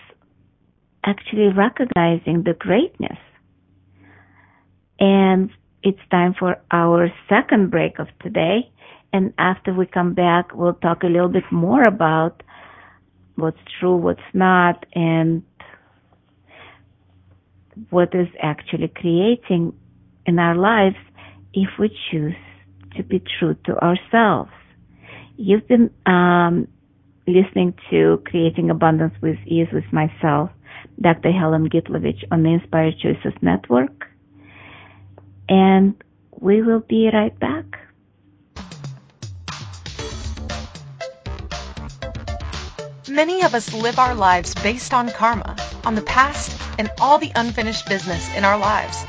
actually 1.03 1.49
recognizing 1.49 2.43
the 2.43 2.53
greatness. 2.53 3.17
And 5.01 5.49
it's 5.83 5.99
time 6.11 6.35
for 6.39 6.61
our 6.71 7.11
second 7.27 7.71
break 7.71 7.99
of 7.99 8.09
today. 8.23 8.71
And 9.15 9.33
after 9.39 9.73
we 9.73 9.87
come 9.87 10.13
back, 10.13 10.55
we'll 10.55 10.75
talk 10.75 11.03
a 11.05 11.07
little 11.07 11.31
bit 11.31 11.51
more 11.51 11.83
about 11.85 12.43
what's 13.37 13.65
true, 13.81 13.97
what's 13.97 14.21
not, 14.35 14.85
and 14.95 15.43
what 17.89 18.15
is 18.15 18.29
actually 18.43 18.89
creating 18.89 19.73
in 20.27 20.39
our 20.39 20.55
lives 20.55 20.97
if 21.55 21.71
we 21.79 21.89
choose 22.11 22.37
to 22.95 23.03
be 23.03 23.23
true 23.39 23.57
to 23.65 23.73
ourselves. 23.83 24.53
You've 25.45 25.67
been 25.67 25.91
um, 26.07 26.69
listening 27.27 27.75
to 27.91 28.23
Creating 28.27 28.71
Abundance 28.71 29.13
with 29.21 29.37
Ease 29.45 29.67
with 29.73 29.93
myself, 29.93 30.51
Dr. 31.01 31.33
Helen 31.33 31.69
Gitlovich 31.69 32.23
on 32.31 32.45
the 32.45 32.51
Inspired 32.51 32.95
Choices 33.01 33.35
Network. 33.43 34.07
And 35.49 36.01
we 36.39 36.63
will 36.63 36.79
be 36.79 37.11
right 37.13 37.37
back. 37.41 37.65
Many 43.09 43.43
of 43.43 43.53
us 43.53 43.75
live 43.75 43.99
our 43.99 44.15
lives 44.15 44.55
based 44.63 44.95
on 44.95 45.11
karma, 45.11 45.57
on 45.85 45.97
the 45.97 46.03
past, 46.03 46.57
and 46.79 46.89
all 47.01 47.19
the 47.19 47.33
unfinished 47.35 47.89
business 47.89 48.33
in 48.37 48.45
our 48.45 48.59
lives. 48.59 49.03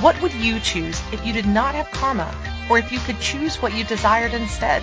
What 0.00 0.18
would 0.22 0.32
you 0.32 0.60
choose 0.60 0.98
if 1.12 1.26
you 1.26 1.34
did 1.34 1.46
not 1.46 1.74
have 1.74 1.90
karma, 1.90 2.34
or 2.70 2.78
if 2.78 2.90
you 2.90 3.00
could 3.00 3.20
choose 3.20 3.60
what 3.60 3.74
you 3.74 3.84
desired 3.84 4.32
instead? 4.32 4.82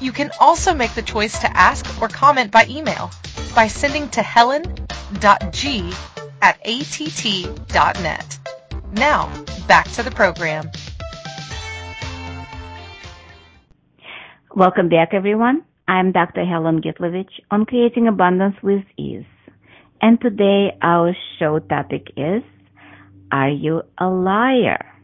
You 0.00 0.10
can 0.10 0.30
also 0.40 0.74
make 0.74 0.94
the 0.94 1.02
choice 1.02 1.38
to 1.40 1.56
ask 1.56 1.84
or 2.00 2.08
comment 2.08 2.50
by 2.50 2.66
email 2.68 3.10
by 3.54 3.68
sending 3.68 4.08
to 4.10 4.22
helen.g 4.22 5.92
at 6.42 6.58
att.net. 6.64 8.38
Now, 8.92 9.44
back 9.68 9.90
to 9.92 10.02
the 10.02 10.10
program. 10.10 10.70
Welcome 14.54 14.88
back, 14.88 15.10
everyone. 15.12 15.62
I'm 15.86 16.12
Dr. 16.12 16.44
Helen 16.44 16.80
Gitlovich 16.80 17.40
on 17.50 17.66
Creating 17.66 18.08
Abundance 18.08 18.56
with 18.62 18.84
Ease. 18.96 19.24
And 20.00 20.20
today 20.20 20.76
our 20.80 21.14
show 21.38 21.58
topic 21.58 22.08
is, 22.16 22.42
Are 23.30 23.50
you 23.50 23.82
a 23.98 24.06
liar? 24.06 24.95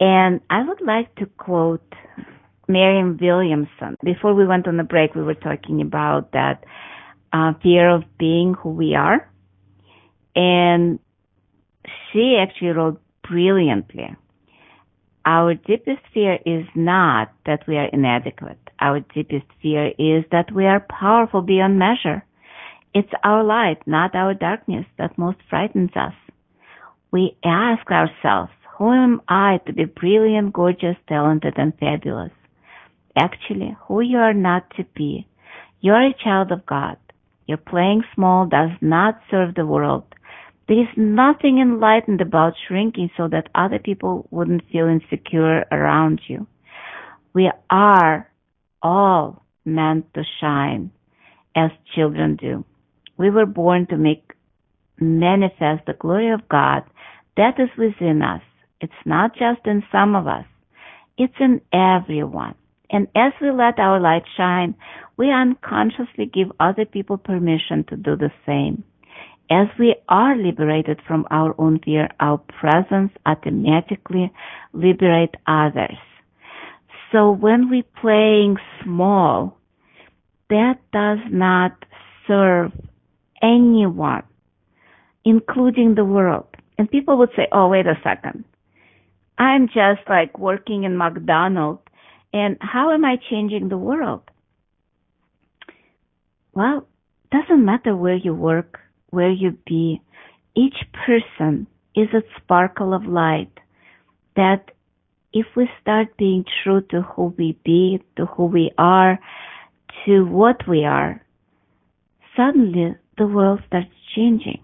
And 0.00 0.40
I 0.50 0.62
would 0.66 0.80
like 0.80 1.14
to 1.16 1.26
quote 1.26 1.94
Marianne 2.68 3.18
Williamson. 3.20 3.96
Before 4.02 4.34
we 4.34 4.46
went 4.46 4.66
on 4.66 4.76
the 4.76 4.82
break, 4.82 5.14
we 5.14 5.22
were 5.22 5.34
talking 5.34 5.80
about 5.80 6.32
that 6.32 6.64
uh, 7.32 7.52
fear 7.62 7.90
of 7.90 8.02
being 8.18 8.54
who 8.54 8.70
we 8.70 8.94
are. 8.94 9.30
And 10.34 10.98
she 12.12 12.36
actually 12.40 12.70
wrote 12.70 13.00
brilliantly. 13.28 14.16
Our 15.26 15.54
deepest 15.54 16.02
fear 16.12 16.38
is 16.44 16.66
not 16.74 17.32
that 17.46 17.66
we 17.66 17.76
are 17.76 17.86
inadequate. 17.86 18.58
Our 18.80 19.00
deepest 19.00 19.46
fear 19.62 19.88
is 19.98 20.24
that 20.30 20.52
we 20.54 20.66
are 20.66 20.80
powerful 20.80 21.40
beyond 21.40 21.78
measure. 21.78 22.24
It's 22.92 23.12
our 23.24 23.42
light, 23.42 23.78
not 23.86 24.14
our 24.14 24.34
darkness, 24.34 24.84
that 24.98 25.16
most 25.16 25.38
frightens 25.48 25.90
us. 25.96 26.12
We 27.10 27.36
ask 27.44 27.90
ourselves, 27.90 28.52
who 28.76 28.92
am 28.92 29.22
I 29.28 29.60
to 29.66 29.72
be 29.72 29.84
brilliant, 29.84 30.52
gorgeous, 30.52 30.96
talented, 31.08 31.54
and 31.56 31.72
fabulous? 31.78 32.32
Actually, 33.16 33.76
who 33.86 34.00
you 34.00 34.18
are 34.18 34.34
not 34.34 34.68
to 34.76 34.84
be. 34.96 35.26
You're 35.80 36.08
a 36.08 36.14
child 36.24 36.50
of 36.50 36.66
God. 36.66 36.96
Your 37.46 37.58
playing 37.58 38.02
small 38.14 38.46
does 38.46 38.70
not 38.80 39.20
serve 39.30 39.54
the 39.54 39.66
world. 39.66 40.04
There 40.66 40.80
is 40.80 40.88
nothing 40.96 41.58
enlightened 41.58 42.20
about 42.20 42.54
shrinking 42.66 43.10
so 43.16 43.28
that 43.28 43.48
other 43.54 43.78
people 43.78 44.26
wouldn't 44.30 44.68
feel 44.72 44.88
insecure 44.88 45.64
around 45.70 46.20
you. 46.26 46.46
We 47.34 47.50
are 47.70 48.30
all 48.82 49.44
meant 49.64 50.12
to 50.14 50.22
shine 50.40 50.90
as 51.54 51.70
children 51.94 52.36
do. 52.36 52.64
We 53.16 53.30
were 53.30 53.46
born 53.46 53.86
to 53.88 53.96
make 53.96 54.32
manifest 54.98 55.86
the 55.86 55.92
glory 55.92 56.32
of 56.32 56.48
God 56.48 56.82
that 57.36 57.58
is 57.58 57.68
within 57.76 58.22
us. 58.22 58.42
It's 58.84 59.06
not 59.06 59.34
just 59.34 59.66
in 59.66 59.82
some 59.90 60.14
of 60.14 60.26
us. 60.26 60.44
It's 61.16 61.34
in 61.40 61.62
everyone. 61.72 62.54
And 62.90 63.08
as 63.16 63.32
we 63.40 63.50
let 63.50 63.78
our 63.78 63.98
light 63.98 64.24
shine, 64.36 64.74
we 65.16 65.32
unconsciously 65.32 66.26
give 66.26 66.52
other 66.60 66.84
people 66.84 67.16
permission 67.16 67.84
to 67.88 67.96
do 67.96 68.14
the 68.14 68.30
same. 68.44 68.84
As 69.50 69.68
we 69.78 69.96
are 70.08 70.36
liberated 70.36 71.00
from 71.06 71.26
our 71.30 71.54
own 71.58 71.78
fear, 71.84 72.08
our 72.20 72.38
presence 72.38 73.12
automatically 73.24 74.30
liberates 74.74 75.34
others. 75.46 75.96
So 77.10 77.30
when 77.30 77.70
we're 77.70 77.82
playing 78.00 78.56
small, 78.82 79.56
that 80.50 80.78
does 80.92 81.20
not 81.30 81.72
serve 82.26 82.72
anyone, 83.42 84.24
including 85.24 85.94
the 85.94 86.04
world. 86.04 86.48
And 86.76 86.90
people 86.90 87.16
would 87.18 87.30
say, 87.36 87.46
oh, 87.50 87.68
wait 87.68 87.86
a 87.86 87.98
second. 88.02 88.44
I'm 89.38 89.66
just 89.66 90.08
like 90.08 90.38
working 90.38 90.84
in 90.84 90.96
McDonald's 90.96 91.82
and 92.32 92.56
how 92.60 92.92
am 92.92 93.04
I 93.04 93.16
changing 93.30 93.68
the 93.68 93.78
world? 93.78 94.22
Well, 96.52 96.86
doesn't 97.32 97.64
matter 97.64 97.96
where 97.96 98.16
you 98.16 98.34
work, 98.34 98.80
where 99.10 99.30
you 99.30 99.58
be. 99.66 100.00
Each 100.56 100.76
person 101.06 101.66
is 101.94 102.08
a 102.12 102.22
sparkle 102.36 102.94
of 102.94 103.04
light 103.04 103.50
that 104.36 104.70
if 105.32 105.46
we 105.56 105.68
start 105.80 106.16
being 106.16 106.44
true 106.62 106.80
to 106.90 107.02
who 107.02 107.34
we 107.36 107.58
be, 107.64 108.00
to 108.16 108.26
who 108.26 108.46
we 108.46 108.70
are, 108.78 109.18
to 110.04 110.24
what 110.24 110.66
we 110.68 110.84
are, 110.84 111.20
suddenly 112.36 112.96
the 113.18 113.26
world 113.26 113.60
starts 113.66 113.90
changing. 114.14 114.60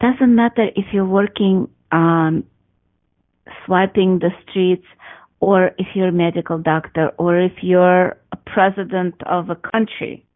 Doesn't 0.00 0.34
matter 0.34 0.68
if 0.76 0.86
you're 0.92 1.04
working 1.04 1.68
on 1.92 2.44
swiping 3.64 4.18
the 4.18 4.30
streets 4.48 4.86
or 5.40 5.72
if 5.78 5.86
you're 5.94 6.08
a 6.08 6.12
medical 6.12 6.58
doctor 6.58 7.10
or 7.18 7.40
if 7.40 7.52
you're 7.62 8.16
a 8.32 8.36
president 8.46 9.14
of 9.26 9.50
a 9.50 9.56
country 9.56 10.26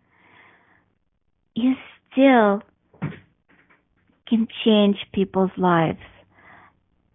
you 1.54 1.74
still 2.10 2.62
can 4.28 4.46
change 4.64 4.96
people's 5.12 5.50
lives. 5.56 5.98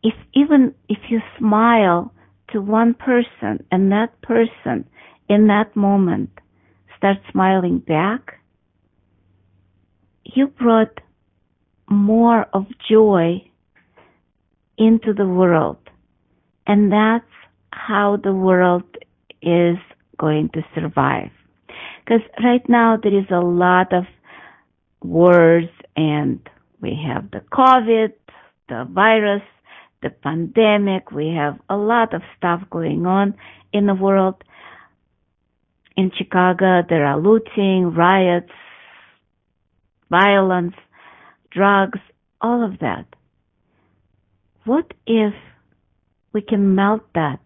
If 0.03 0.13
even 0.33 0.75
if 0.89 0.99
you 1.09 1.21
smile 1.39 2.13
to 2.51 2.61
one 2.61 2.93
person 2.93 3.65
and 3.71 3.91
that 3.91 4.21
person 4.21 4.87
in 5.29 5.47
that 5.47 5.75
moment 5.75 6.29
starts 6.97 7.21
smiling 7.31 7.79
back, 7.79 8.39
you 10.23 10.47
brought 10.47 10.99
more 11.89 12.45
of 12.53 12.65
joy 12.89 13.41
into 14.77 15.13
the 15.13 15.27
world. 15.27 15.77
And 16.67 16.91
that's 16.91 17.25
how 17.71 18.17
the 18.21 18.33
world 18.33 18.83
is 19.41 19.77
going 20.17 20.49
to 20.53 20.61
survive. 20.73 21.31
Because 22.03 22.21
right 22.43 22.67
now 22.69 22.97
there 23.01 23.17
is 23.17 23.25
a 23.31 23.39
lot 23.39 23.93
of 23.93 24.05
wars 25.01 25.69
and 25.95 26.39
we 26.81 26.99
have 27.07 27.31
the 27.31 27.41
COVID, 27.51 28.13
the 28.69 28.87
virus, 28.89 29.41
the 30.01 30.09
pandemic. 30.09 31.11
We 31.11 31.33
have 31.35 31.59
a 31.69 31.77
lot 31.77 32.13
of 32.13 32.21
stuff 32.37 32.61
going 32.69 33.05
on 33.05 33.35
in 33.73 33.85
the 33.87 33.95
world. 33.95 34.43
In 35.97 36.11
Chicago, 36.15 36.81
there 36.87 37.05
are 37.05 37.19
looting, 37.19 37.93
riots, 37.93 38.51
violence, 40.09 40.75
drugs, 41.51 41.99
all 42.41 42.63
of 42.63 42.79
that. 42.79 43.05
What 44.65 44.93
if 45.05 45.33
we 46.33 46.41
can 46.41 46.75
melt 46.75 47.03
that 47.13 47.39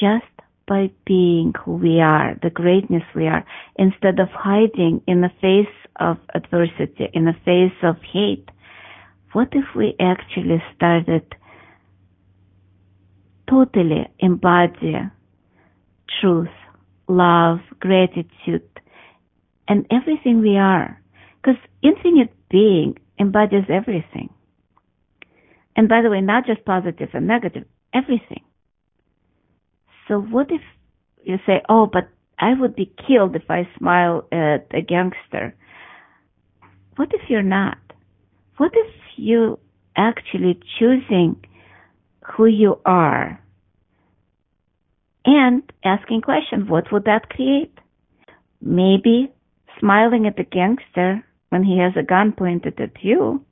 just 0.00 0.24
by 0.66 0.90
being 1.06 1.52
who 1.64 1.76
we 1.76 2.00
are, 2.00 2.36
the 2.42 2.50
greatness 2.50 3.02
we 3.14 3.26
are, 3.26 3.44
instead 3.76 4.18
of 4.18 4.28
hiding 4.30 5.02
in 5.06 5.20
the 5.20 5.30
face 5.40 5.74
of 6.00 6.16
adversity, 6.34 7.08
in 7.12 7.24
the 7.24 7.36
face 7.44 7.76
of 7.82 7.96
hate. 8.12 8.48
What 9.32 9.48
if 9.52 9.64
we 9.76 9.94
actually 10.00 10.62
started 10.74 11.34
totally 13.48 14.06
embody 14.18 14.96
truth, 16.20 16.48
love, 17.08 17.58
gratitude, 17.80 18.68
and 19.68 19.86
everything 19.90 20.40
we 20.40 20.56
are? 20.56 21.00
Because 21.42 21.60
infinite 21.82 22.32
being 22.48 22.98
embodies 23.18 23.64
everything. 23.68 24.30
And 25.76 25.88
by 25.88 26.02
the 26.02 26.10
way, 26.10 26.20
not 26.20 26.46
just 26.46 26.64
positive 26.64 27.10
and 27.14 27.26
negative, 27.26 27.64
everything. 27.92 28.44
So 30.08 30.20
what 30.20 30.50
if 30.50 30.60
you 31.22 31.38
say, 31.46 31.62
oh, 31.68 31.86
but 31.86 32.08
I 32.38 32.52
would 32.58 32.76
be 32.76 32.92
killed 33.06 33.34
if 33.34 33.50
I 33.50 33.68
smile 33.78 34.26
at 34.30 34.66
a 34.72 34.82
gangster? 34.82 35.54
What 36.96 37.10
if 37.12 37.22
you're 37.28 37.42
not? 37.42 37.78
What 38.56 38.72
if 38.74 38.92
you 39.16 39.58
actually 39.96 40.60
choosing 40.78 41.36
who 42.36 42.46
you 42.46 42.80
are 42.84 43.40
and 45.24 45.62
asking 45.84 46.20
questions, 46.20 46.68
what 46.68 46.92
would 46.92 47.04
that 47.04 47.30
create? 47.30 47.72
Maybe 48.60 49.32
smiling 49.80 50.26
at 50.26 50.36
the 50.36 50.44
gangster 50.44 51.24
when 51.48 51.64
he 51.64 51.78
has 51.78 51.92
a 51.96 52.06
gun 52.06 52.32
pointed 52.32 52.78
at 52.80 53.02
you. 53.02 53.44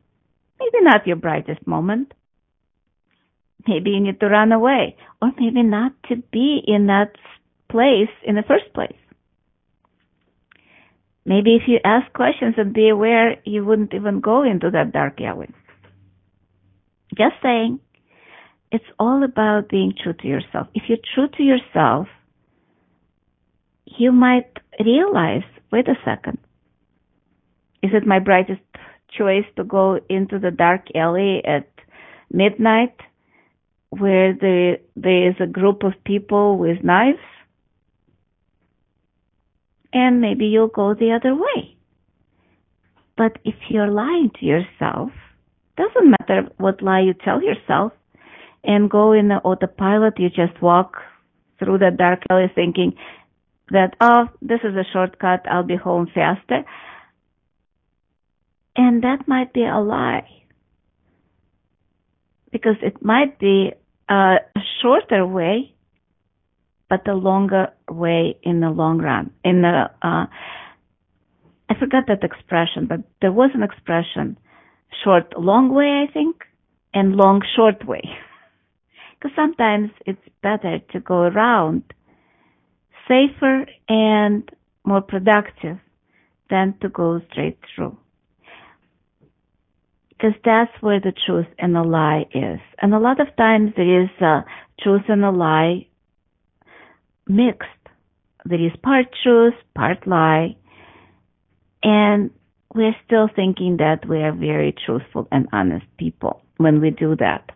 Maybe 0.62 0.84
not 0.84 1.06
your 1.06 1.16
brightest 1.16 1.66
moment. 1.66 2.12
Maybe 3.66 3.90
you 3.90 4.00
need 4.00 4.20
to 4.20 4.26
run 4.26 4.52
away 4.52 4.96
or 5.20 5.32
maybe 5.38 5.62
not 5.62 5.92
to 6.08 6.16
be 6.16 6.60
in 6.66 6.86
that 6.86 7.12
place 7.68 8.10
in 8.24 8.34
the 8.34 8.42
first 8.46 8.72
place. 8.74 8.96
Maybe 11.24 11.54
if 11.54 11.62
you 11.68 11.78
ask 11.84 12.12
questions 12.12 12.54
and 12.58 12.74
be 12.74 12.88
aware, 12.88 13.36
you 13.44 13.64
wouldn't 13.64 13.94
even 13.94 14.20
go 14.20 14.42
into 14.42 14.70
that 14.70 14.92
dark 14.92 15.20
alley. 15.20 15.50
Just 17.16 17.36
saying, 17.42 17.78
it's 18.72 18.84
all 18.98 19.22
about 19.22 19.68
being 19.68 19.94
true 20.02 20.14
to 20.14 20.26
yourself. 20.26 20.66
If 20.74 20.84
you're 20.88 20.98
true 21.14 21.28
to 21.36 21.42
yourself, 21.42 22.08
you 23.84 24.10
might 24.10 24.50
realize, 24.84 25.44
wait 25.70 25.88
a 25.88 25.94
second, 26.04 26.38
is 27.82 27.90
it 27.92 28.06
my 28.06 28.18
brightest 28.18 28.60
choice 29.16 29.44
to 29.56 29.64
go 29.64 30.00
into 30.08 30.38
the 30.38 30.50
dark 30.50 30.86
alley 30.94 31.42
at 31.44 31.68
midnight 32.30 32.94
where 33.90 34.34
there, 34.34 34.78
there 34.96 35.28
is 35.28 35.36
a 35.40 35.46
group 35.46 35.82
of 35.82 35.92
people 36.04 36.58
with 36.58 36.82
knives? 36.82 37.18
and 39.92 40.20
maybe 40.20 40.46
you'll 40.46 40.68
go 40.68 40.94
the 40.94 41.12
other 41.12 41.34
way. 41.34 41.76
But 43.16 43.38
if 43.44 43.54
you're 43.68 43.90
lying 43.90 44.30
to 44.40 44.46
yourself, 44.46 45.10
doesn't 45.76 46.14
matter 46.18 46.48
what 46.58 46.82
lie 46.82 47.00
you 47.00 47.14
tell 47.14 47.42
yourself 47.42 47.92
and 48.64 48.90
go 48.90 49.12
in 49.12 49.28
the 49.28 49.36
autopilot, 49.36 50.18
you 50.18 50.28
just 50.28 50.60
walk 50.62 50.96
through 51.58 51.78
the 51.78 51.90
dark 51.96 52.22
alley 52.30 52.50
thinking 52.54 52.94
that, 53.70 53.96
oh, 54.00 54.28
this 54.40 54.60
is 54.64 54.74
a 54.74 54.84
shortcut, 54.92 55.46
I'll 55.50 55.62
be 55.62 55.76
home 55.76 56.08
faster. 56.14 56.64
And 58.76 59.02
that 59.02 59.28
might 59.28 59.52
be 59.52 59.64
a 59.64 59.80
lie. 59.80 60.28
Because 62.50 62.76
it 62.82 63.02
might 63.04 63.38
be 63.38 63.72
a 64.08 64.36
shorter 64.80 65.26
way, 65.26 65.74
but 66.88 67.04
the 67.04 67.14
longer 67.14 67.68
way 67.90 68.36
in 68.42 68.60
the 68.60 68.70
long 68.70 68.98
run. 68.98 69.30
In 69.44 69.62
the, 69.62 69.90
uh, 70.02 70.26
I 71.68 71.74
forgot 71.78 72.04
that 72.08 72.22
expression, 72.22 72.86
but 72.86 73.00
there 73.20 73.32
was 73.32 73.50
an 73.54 73.62
expression, 73.62 74.38
short, 75.02 75.38
long 75.38 75.72
way, 75.72 76.06
I 76.08 76.12
think. 76.12 76.36
and 76.94 77.16
long 77.16 77.42
short 77.56 77.86
way. 77.86 78.02
Because 79.18 79.36
sometimes 79.36 79.90
it's 80.04 80.28
better 80.42 80.80
to 80.92 81.00
go 81.00 81.18
around 81.22 81.84
safer 83.06 83.66
and 83.88 84.50
more 84.84 85.00
productive 85.00 85.78
than 86.50 86.74
to 86.80 86.88
go 86.88 87.20
straight 87.30 87.58
through. 87.74 87.96
Because 90.22 90.38
that's 90.44 90.70
where 90.80 91.00
the 91.00 91.12
truth 91.26 91.48
and 91.58 91.74
the 91.74 91.82
lie 91.82 92.26
is. 92.32 92.60
And 92.80 92.94
a 92.94 93.00
lot 93.00 93.20
of 93.20 93.34
times 93.36 93.72
there 93.76 94.04
is 94.04 94.10
a 94.20 94.44
truth 94.80 95.02
and 95.08 95.24
a 95.24 95.32
lie 95.32 95.88
mixed. 97.26 97.66
There 98.44 98.64
is 98.64 98.70
part 98.84 99.06
truth, 99.24 99.54
part 99.74 100.06
lie, 100.06 100.54
and 101.82 102.30
we're 102.72 102.94
still 103.04 103.28
thinking 103.34 103.78
that 103.78 104.08
we 104.08 104.18
are 104.18 104.32
very 104.32 104.72
truthful 104.86 105.26
and 105.32 105.48
honest 105.52 105.86
people 105.98 106.40
when 106.56 106.80
we 106.80 106.90
do 106.90 107.16
that. 107.16 107.50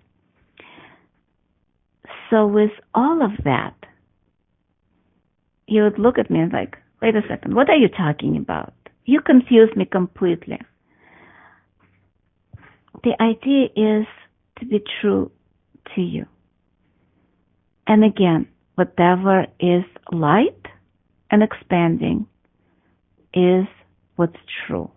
So 2.31 2.49
with 2.49 2.73
all 2.95 3.25
of 3.25 3.45
that, 3.45 3.77
you 5.69 5.85
would 5.85 6.01
look 6.01 6.19
at 6.19 6.31
me 6.31 6.41
and 6.41 6.53
like, 6.53 6.79
wait 7.01 7.15
a 7.15 7.23
second, 7.29 7.55
what 7.55 7.71
are 7.71 7.77
you 7.77 7.89
talking 7.89 8.37
about? 8.37 8.75
You 9.05 9.21
confuse 9.21 9.71
me 9.77 9.85
completely. 9.85 10.59
The 13.05 13.15
idea 13.21 13.67
is 13.77 14.07
to 14.59 14.67
be 14.67 14.83
true 15.01 15.31
to 15.95 16.01
you. 16.01 16.27
And 17.87 18.05
again, 18.05 18.49
whatever 18.75 19.47
is 19.61 19.85
light 20.13 20.67
and 21.31 21.43
expanding 21.43 22.27
is 23.33 23.67
what's 24.17 24.37
true. 24.67 24.91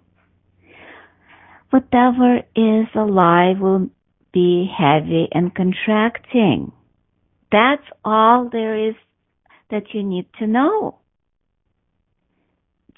Whatever 1.70 2.42
is 2.56 2.88
alive 2.96 3.60
will 3.60 3.90
be 4.34 4.72
heavy 4.76 5.28
and 5.32 5.54
contracting. 5.54 6.72
That's 7.52 7.86
all 8.04 8.50
there 8.52 8.90
is 8.90 8.96
that 9.70 9.94
you 9.94 10.04
need 10.04 10.26
to 10.40 10.48
know. 10.48 10.98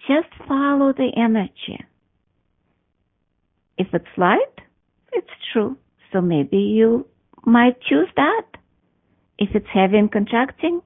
Just 0.08 0.30
follow 0.48 0.94
the 0.94 1.12
energy. 1.16 1.86
If 3.78 3.88
it's 3.94 4.06
light, 4.18 4.62
it's 5.12 5.28
true. 5.52 5.78
So 6.12 6.22
maybe 6.22 6.58
you 6.58 7.08
might 7.46 7.82
choose 7.82 8.10
that. 8.16 8.46
If 9.38 9.50
it's 9.56 9.68
heavy 9.74 9.98
and 9.98 10.12
contracting, 10.12 10.82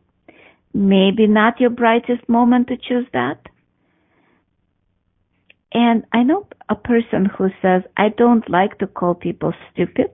maybe 0.74 1.28
not 1.28 1.60
your 1.60 1.70
brightest 1.70 2.28
moment 2.30 2.68
to 2.68 2.78
choose 2.78 3.08
that. 3.14 3.40
And 5.74 6.06
I 6.14 6.24
know 6.24 6.48
a 6.70 6.76
person 6.76 7.26
who 7.26 7.50
says, 7.62 7.82
I 7.98 8.10
don't 8.10 8.50
like 8.50 8.78
to 8.78 8.88
call 8.88 9.14
people 9.14 9.54
stupid. 9.74 10.12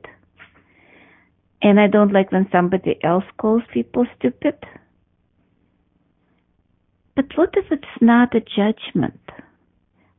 And 1.61 1.79
I 1.79 1.87
don't 1.87 2.11
like 2.11 2.31
when 2.31 2.47
somebody 2.51 2.97
else 3.03 3.25
calls 3.37 3.61
people 3.71 4.07
stupid. 4.17 4.55
But 7.15 7.25
what 7.35 7.49
if 7.53 7.65
it's 7.71 8.01
not 8.01 8.33
a 8.33 8.39
judgment? 8.39 9.19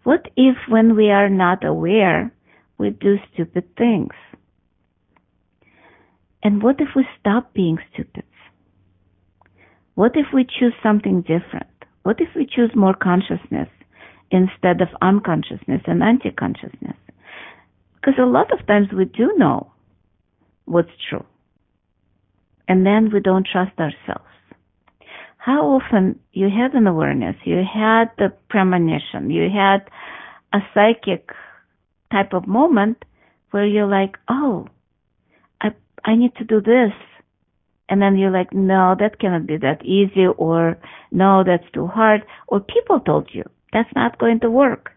What 0.05 0.31
if 0.37 0.57
when 0.69 0.95
we 0.95 1.11
are 1.11 1.29
not 1.29 1.65
aware, 1.65 2.33
we 2.83 2.91
do 2.91 3.17
stupid 3.33 3.77
things? 3.77 4.13
And 6.43 6.61
what 6.63 6.81
if 6.81 6.89
we 6.97 7.07
stop 7.21 7.55
being 7.55 7.79
stupid? 7.93 8.25
What 9.95 10.17
if 10.17 10.27
we 10.35 10.45
choose 10.45 10.75
something 10.83 11.21
different? 11.21 11.71
What 12.03 12.21
if 12.21 12.31
we 12.35 12.45
choose 12.45 12.73
more 12.75 12.95
consciousness 12.95 13.69
instead 14.33 14.81
of 14.81 14.89
unconsciousness 15.01 15.83
and 15.87 16.03
anti-consciousness? 16.03 16.97
Because 17.95 18.15
a 18.19 18.27
lot 18.27 18.53
of 18.53 18.67
times 18.67 18.89
we 18.93 19.05
do 19.05 19.33
know 19.37 19.71
what's 20.65 20.91
true. 21.09 21.25
And 22.67 22.85
then 22.85 23.11
we 23.13 23.21
don't 23.21 23.47
trust 23.47 23.79
ourselves. 23.79 24.33
How 25.37 25.61
often 25.67 26.19
you 26.33 26.49
had 26.49 26.73
an 26.75 26.89
awareness, 26.89 27.37
you 27.45 27.63
had 27.63 28.07
the 28.19 28.33
premonition, 28.49 29.31
you 29.31 29.49
had 29.51 29.89
a 30.53 30.61
psychic 30.75 31.31
type 32.13 32.33
of 32.33 32.47
moment 32.47 33.05
where 33.51 33.67
you're 33.67 33.89
like, 33.89 34.17
oh, 34.29 34.69
I, 35.61 35.71
I 36.05 36.15
need 36.15 36.35
to 36.37 36.45
do 36.45 36.61
this. 36.61 36.93
And 37.89 38.01
then 38.01 38.17
you're 38.17 38.31
like, 38.31 38.53
no, 38.53 38.95
that 38.99 39.19
cannot 39.19 39.47
be 39.47 39.57
that 39.59 39.85
easy 39.85 40.27
or 40.27 40.79
no, 41.11 41.43
that's 41.45 41.71
too 41.73 41.87
hard. 41.87 42.23
Or 42.47 42.61
people 42.61 43.01
told 43.01 43.31
you 43.33 43.45
that's 43.73 43.95
not 43.95 44.19
going 44.19 44.41
to 44.41 44.51
work. 44.51 44.93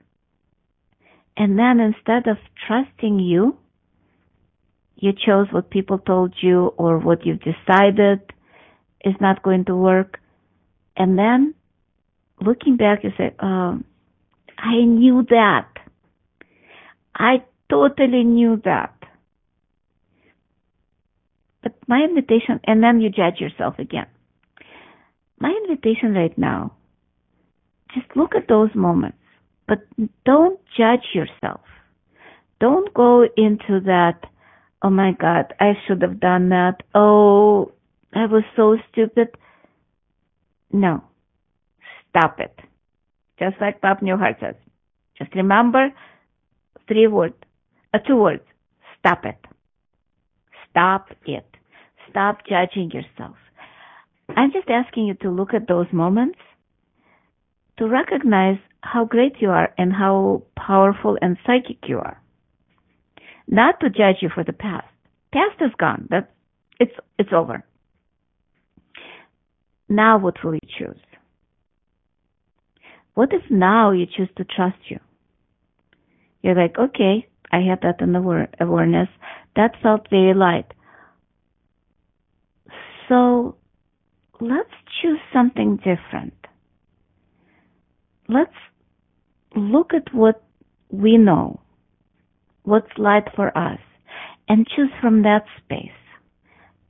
And 1.37 1.59
then 1.59 1.79
instead 1.79 2.27
of 2.27 2.37
trusting 2.67 3.19
you, 3.19 3.57
you 4.95 5.11
chose 5.11 5.47
what 5.51 5.69
people 5.69 5.99
told 5.99 6.33
you 6.41 6.67
or 6.77 6.97
what 6.99 7.25
you've 7.25 7.41
decided 7.41 8.21
is 9.03 9.13
not 9.19 9.43
going 9.43 9.65
to 9.65 9.75
work. 9.75 10.19
And 10.95 11.17
then 11.17 11.53
looking 12.39 12.77
back, 12.77 13.03
you 13.03 13.11
say, 13.17 13.33
oh, 13.41 13.79
I 14.57 14.81
knew 14.85 15.25
that. 15.29 15.67
I 17.15 17.43
totally 17.69 18.23
knew 18.23 18.61
that. 18.65 18.93
But 21.63 21.73
my 21.87 22.01
invitation, 22.03 22.59
and 22.65 22.83
then 22.83 23.01
you 23.01 23.09
judge 23.09 23.39
yourself 23.39 23.79
again. 23.79 24.07
My 25.39 25.49
invitation 25.63 26.13
right 26.13 26.37
now, 26.37 26.73
just 27.93 28.07
look 28.15 28.35
at 28.35 28.47
those 28.47 28.69
moments, 28.75 29.17
but 29.67 29.79
don't 30.25 30.59
judge 30.77 31.05
yourself. 31.13 31.61
Don't 32.59 32.93
go 32.93 33.23
into 33.35 33.79
that, 33.85 34.19
oh 34.81 34.89
my 34.89 35.13
God, 35.13 35.53
I 35.59 35.73
should 35.87 36.01
have 36.01 36.19
done 36.19 36.49
that. 36.49 36.83
Oh, 36.93 37.71
I 38.13 38.25
was 38.27 38.43
so 38.55 38.77
stupid. 38.91 39.29
No. 40.71 41.03
Stop 42.09 42.39
it. 42.39 42.57
Just 43.39 43.55
like 43.59 43.81
Bob 43.81 43.99
Newhart 43.99 44.39
says. 44.39 44.55
Just 45.17 45.33
remember 45.35 45.89
three 46.87 47.07
words, 47.07 47.35
uh, 47.93 47.99
two 47.99 48.15
words. 48.15 48.43
Stop 48.99 49.25
it. 49.25 49.37
Stop 50.69 51.09
it. 51.25 51.45
Stop 52.09 52.39
judging 52.47 52.91
yourself. 52.91 53.35
I'm 54.35 54.51
just 54.51 54.69
asking 54.69 55.05
you 55.05 55.13
to 55.15 55.29
look 55.29 55.53
at 55.53 55.67
those 55.67 55.87
moments, 55.91 56.39
to 57.77 57.87
recognize 57.87 58.57
how 58.81 59.05
great 59.05 59.33
you 59.39 59.49
are 59.49 59.73
and 59.77 59.93
how 59.93 60.43
powerful 60.57 61.17
and 61.21 61.37
psychic 61.45 61.87
you 61.87 61.97
are. 61.99 62.21
Not 63.47 63.79
to 63.81 63.89
judge 63.89 64.17
you 64.21 64.29
for 64.33 64.43
the 64.43 64.53
past. 64.53 64.87
Past 65.31 65.61
is 65.61 65.71
gone. 65.77 66.07
That's, 66.09 66.27
it's, 66.79 66.93
it's 67.19 67.33
over. 67.33 67.63
Now 69.87 70.17
what 70.17 70.43
will 70.43 70.55
you 70.55 70.67
choose? 70.79 70.99
What 73.13 73.31
if 73.31 73.49
now 73.49 73.91
you 73.91 74.05
choose 74.05 74.29
to 74.37 74.43
trust 74.43 74.77
you? 74.89 74.99
You're 76.45 76.53
like, 76.53 76.77
okay, 76.77 77.27
I 77.51 77.61
had 77.61 77.79
that 77.81 78.01
in 78.01 78.11
the 78.11 78.47
awareness. 78.59 79.09
That 79.55 79.71
felt 79.81 80.11
very 80.11 80.35
light. 80.35 80.71
So 83.09 83.55
let's 84.39 84.69
choose 85.01 85.17
something 85.33 85.77
different. 85.77 86.35
Let's 88.29 88.53
look 89.55 89.91
at 89.95 90.13
what 90.13 90.43
we 90.91 91.17
know, 91.17 91.61
what's 92.61 92.95
light 92.95 93.27
for 93.35 93.47
us, 93.57 93.79
and 94.47 94.67
choose 94.67 94.91
from 95.01 95.23
that 95.23 95.45
space 95.63 95.89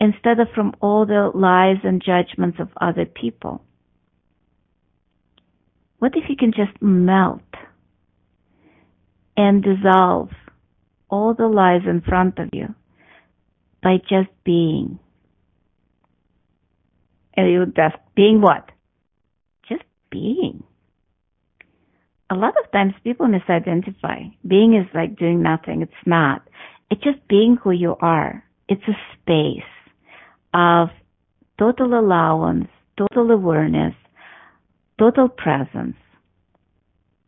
instead 0.02 0.42
of 0.42 0.50
from 0.54 0.74
all 0.82 1.06
the 1.06 1.32
lies 1.34 1.78
and 1.86 2.04
judgments 2.04 2.58
of 2.60 2.68
other 2.82 3.06
people. 3.06 3.64
What 6.00 6.18
if 6.18 6.26
you 6.28 6.36
can 6.36 6.52
just 6.52 6.82
melt 6.82 7.40
and 9.38 9.64
dissolve 9.64 10.30
all 11.10 11.34
the 11.34 11.48
lies 11.48 11.82
in 11.88 12.02
front 12.02 12.40
of 12.40 12.50
you 12.54 12.74
by 13.82 13.98
just 14.10 14.30
being? 14.44 15.00
And 17.38 17.52
you 17.52 17.66
just 17.66 17.98
being 18.16 18.42
what? 18.42 18.70
Just 19.68 19.84
being. 20.10 20.64
A 22.30 22.36
lot 22.36 22.54
of 22.64 22.72
times 22.72 22.94
people 23.04 23.28
misidentify. 23.28 24.34
Being 24.48 24.74
is 24.76 24.88
like 24.96 25.18
doing 25.18 25.44
nothing. 25.44 25.82
It's 25.82 26.06
not. 26.06 26.42
It's 26.90 27.02
just 27.02 27.28
being 27.28 27.58
who 27.62 27.72
you 27.72 27.96
are. 28.00 28.44
It's 28.68 28.88
a 28.88 28.98
space 29.14 29.70
of 30.54 30.90
total 31.60 32.00
allowance, 32.00 32.68
total 32.98 33.32
awareness, 33.32 33.94
total 34.98 35.30
presence. 35.30 35.96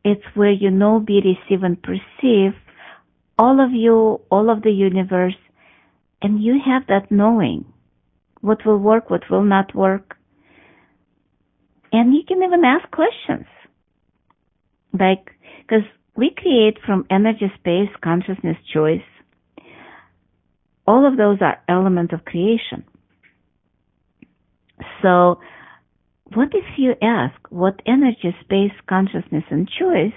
It's 0.03 0.23
where 0.35 0.51
you 0.51 0.71
know, 0.71 0.99
be, 0.99 1.21
receive, 1.21 1.63
and 1.63 1.81
perceive 1.81 2.53
all 3.37 3.63
of 3.63 3.71
you, 3.71 4.21
all 4.31 4.49
of 4.49 4.61
the 4.63 4.71
universe, 4.71 5.35
and 6.21 6.41
you 6.41 6.59
have 6.65 6.87
that 6.87 7.11
knowing 7.11 7.65
what 8.41 8.65
will 8.65 8.77
work, 8.77 9.09
what 9.09 9.29
will 9.29 9.43
not 9.43 9.75
work. 9.75 10.15
And 11.91 12.13
you 12.13 12.21
can 12.27 12.41
even 12.43 12.63
ask 12.65 12.89
questions. 12.91 13.45
Like, 14.97 15.31
because 15.61 15.85
we 16.15 16.33
create 16.35 16.77
from 16.85 17.05
energy, 17.09 17.51
space, 17.59 17.89
consciousness, 18.03 18.57
choice. 18.73 19.01
all 20.87 21.05
of 21.05 21.17
those 21.17 21.37
are 21.41 21.57
elements 21.67 22.13
of 22.13 22.23
creation. 22.25 22.83
So, 25.01 25.39
what 26.33 26.49
if 26.53 26.65
you 26.77 26.95
ask, 27.01 27.35
what 27.49 27.81
energy, 27.85 28.35
space, 28.41 28.73
consciousness, 28.87 29.43
and 29.49 29.69
choice 29.69 30.13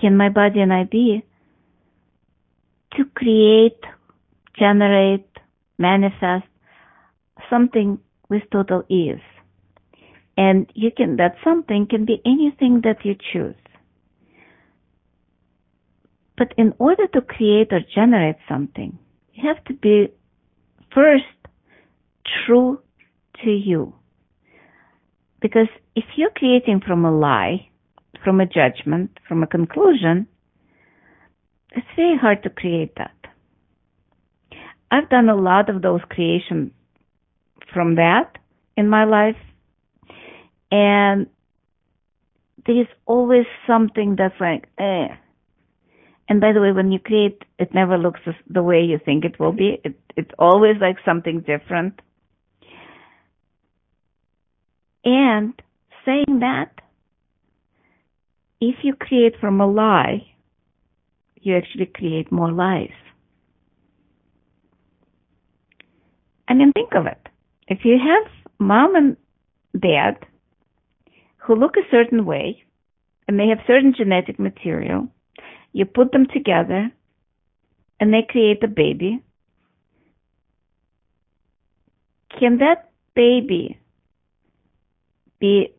can 0.00 0.16
my 0.16 0.28
body 0.28 0.60
and 0.60 0.72
I 0.72 0.84
be 0.84 1.24
to 2.96 3.04
create, 3.14 3.80
generate, 4.58 5.28
manifest 5.78 6.46
something 7.48 7.98
with 8.28 8.42
total 8.52 8.84
ease? 8.88 9.24
And 10.36 10.70
you 10.74 10.90
can, 10.94 11.16
that 11.16 11.36
something 11.42 11.86
can 11.86 12.04
be 12.04 12.20
anything 12.26 12.82
that 12.84 13.04
you 13.04 13.16
choose. 13.32 13.54
But 16.36 16.52
in 16.58 16.74
order 16.78 17.06
to 17.06 17.22
create 17.22 17.72
or 17.72 17.80
generate 17.94 18.36
something, 18.46 18.98
you 19.32 19.48
have 19.48 19.64
to 19.64 19.72
be 19.72 20.08
first 20.92 21.24
true 22.44 22.80
to 23.42 23.50
you. 23.50 23.94
Because 25.40 25.68
if 25.94 26.04
you're 26.16 26.30
creating 26.30 26.80
from 26.86 27.04
a 27.04 27.16
lie, 27.16 27.68
from 28.24 28.40
a 28.40 28.46
judgment, 28.46 29.18
from 29.28 29.42
a 29.42 29.46
conclusion, 29.46 30.26
it's 31.70 31.86
very 31.94 32.16
hard 32.16 32.42
to 32.42 32.50
create 32.50 32.94
that. 32.96 33.12
I've 34.90 35.10
done 35.10 35.28
a 35.28 35.36
lot 35.36 35.68
of 35.68 35.82
those 35.82 36.00
creations 36.08 36.72
from 37.72 37.96
that 37.96 38.38
in 38.76 38.88
my 38.88 39.04
life, 39.04 39.36
and 40.70 41.26
there's 42.66 42.86
always 43.04 43.46
something 43.66 44.16
that's 44.16 44.40
like, 44.40 44.68
eh. 44.78 45.08
And 46.28 46.40
by 46.40 46.52
the 46.52 46.60
way, 46.60 46.72
when 46.72 46.90
you 46.90 46.98
create, 46.98 47.44
it 47.58 47.72
never 47.72 47.96
looks 47.96 48.20
the 48.48 48.62
way 48.62 48.82
you 48.82 48.98
think 49.04 49.24
it 49.24 49.38
will 49.38 49.52
be. 49.52 49.80
It, 49.84 49.94
it's 50.16 50.30
always 50.38 50.76
like 50.80 50.96
something 51.04 51.40
different. 51.40 52.00
And 55.06 55.54
saying 56.04 56.40
that, 56.40 56.72
if 58.60 58.74
you 58.82 58.94
create 58.94 59.34
from 59.40 59.60
a 59.60 59.66
lie, 59.66 60.32
you 61.40 61.56
actually 61.56 61.86
create 61.86 62.32
more 62.32 62.50
lies. 62.50 62.90
I 66.48 66.54
mean, 66.54 66.72
think 66.72 66.94
of 66.94 67.06
it. 67.06 67.28
If 67.68 67.84
you 67.84 67.98
have 67.98 68.32
mom 68.58 68.96
and 68.96 69.16
dad 69.80 70.26
who 71.38 71.54
look 71.54 71.76
a 71.76 71.88
certain 71.90 72.24
way 72.24 72.64
and 73.28 73.38
they 73.38 73.46
have 73.46 73.58
certain 73.66 73.94
genetic 73.96 74.40
material, 74.40 75.06
you 75.72 75.84
put 75.84 76.10
them 76.10 76.26
together 76.32 76.90
and 78.00 78.12
they 78.12 78.26
create 78.28 78.62
a 78.64 78.68
baby. 78.68 79.22
Can 82.40 82.58
that 82.58 82.90
baby 83.14 83.78
be 85.38 85.74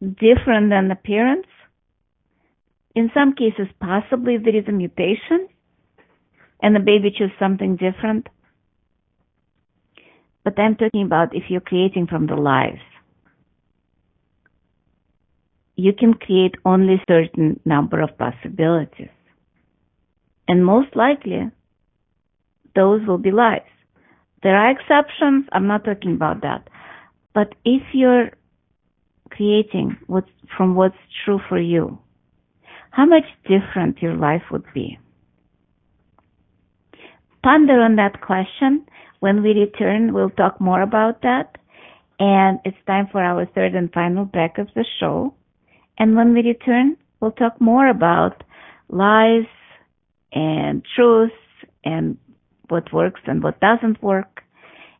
different 0.00 0.70
than 0.70 0.88
the 0.88 0.96
parents? 0.96 1.48
In 2.94 3.10
some 3.14 3.34
cases, 3.34 3.68
possibly 3.80 4.36
there 4.38 4.56
is 4.56 4.64
a 4.68 4.72
mutation 4.72 5.48
and 6.60 6.74
the 6.74 6.80
baby 6.80 7.10
chooses 7.10 7.36
something 7.38 7.76
different. 7.76 8.28
But 10.44 10.58
I'm 10.58 10.76
talking 10.76 11.04
about 11.04 11.34
if 11.34 11.44
you're 11.48 11.60
creating 11.60 12.06
from 12.06 12.26
the 12.26 12.34
lives. 12.34 12.80
You 15.76 15.92
can 15.92 16.14
create 16.14 16.56
only 16.64 16.94
a 16.94 17.04
certain 17.06 17.60
number 17.64 18.00
of 18.00 18.18
possibilities. 18.18 19.10
And 20.48 20.64
most 20.64 20.96
likely, 20.96 21.50
those 22.74 23.06
will 23.06 23.18
be 23.18 23.30
lies. 23.30 23.60
There 24.42 24.56
are 24.56 24.70
exceptions. 24.70 25.46
I'm 25.52 25.66
not 25.66 25.84
talking 25.84 26.14
about 26.14 26.42
that. 26.42 26.68
But 27.34 27.54
if 27.64 27.82
you're 27.92 28.30
creating 29.38 29.96
what's 30.08 30.28
from 30.56 30.74
what's 30.74 30.96
true 31.24 31.38
for 31.48 31.60
you, 31.60 31.96
how 32.90 33.06
much 33.06 33.24
different 33.44 34.02
your 34.02 34.16
life 34.16 34.42
would 34.50 34.64
be? 34.74 34.98
Ponder 37.44 37.80
on 37.80 37.94
that 37.96 38.20
question. 38.20 38.84
When 39.20 39.42
we 39.42 39.50
return, 39.50 40.12
we'll 40.12 40.30
talk 40.30 40.60
more 40.60 40.82
about 40.82 41.22
that. 41.22 41.56
And 42.18 42.58
it's 42.64 42.76
time 42.86 43.08
for 43.12 43.22
our 43.22 43.46
third 43.46 43.76
and 43.76 43.92
final 43.92 44.24
break 44.24 44.58
of 44.58 44.66
the 44.74 44.84
show. 44.98 45.34
And 45.98 46.16
when 46.16 46.34
we 46.34 46.42
return, 46.42 46.96
we'll 47.20 47.30
talk 47.30 47.60
more 47.60 47.88
about 47.88 48.42
lies 48.88 49.46
and 50.32 50.82
truths 50.96 51.32
and 51.84 52.18
what 52.68 52.92
works 52.92 53.20
and 53.26 53.40
what 53.42 53.60
doesn't 53.60 54.02
work. 54.02 54.37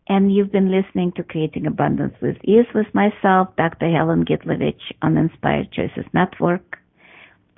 And 0.08 0.34
you've 0.34 0.50
been 0.50 0.70
listening 0.70 1.12
to 1.12 1.22
Creating 1.22 1.66
Abundance 1.66 2.14
with 2.22 2.38
Ease 2.42 2.64
with 2.74 2.86
myself, 2.94 3.54
Dr. 3.56 3.90
Helen 3.90 4.24
Gitlovich 4.24 4.80
on 5.02 5.18
Inspired 5.18 5.70
Choices 5.70 6.06
Network. 6.14 6.78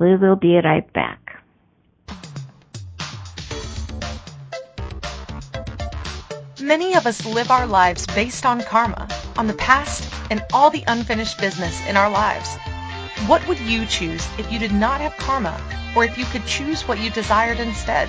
We 0.00 0.16
will 0.16 0.34
be 0.34 0.56
right 0.56 0.92
back. 0.92 1.42
Many 6.60 6.94
of 6.94 7.06
us 7.06 7.24
live 7.24 7.52
our 7.52 7.68
lives 7.68 8.04
based 8.08 8.44
on 8.44 8.62
karma, 8.62 9.08
on 9.36 9.46
the 9.46 9.54
past, 9.54 10.12
and 10.30 10.44
all 10.52 10.70
the 10.70 10.84
unfinished 10.88 11.40
business 11.40 11.86
in 11.86 11.96
our 11.96 12.10
lives. 12.10 12.56
What 13.26 13.46
would 13.46 13.60
you 13.60 13.86
choose 13.86 14.26
if 14.38 14.50
you 14.50 14.58
did 14.58 14.72
not 14.72 15.00
have 15.00 15.16
karma, 15.16 15.58
or 15.94 16.04
if 16.04 16.18
you 16.18 16.24
could 16.26 16.44
choose 16.46 16.86
what 16.88 16.98
you 16.98 17.10
desired 17.10 17.60
instead? 17.60 18.08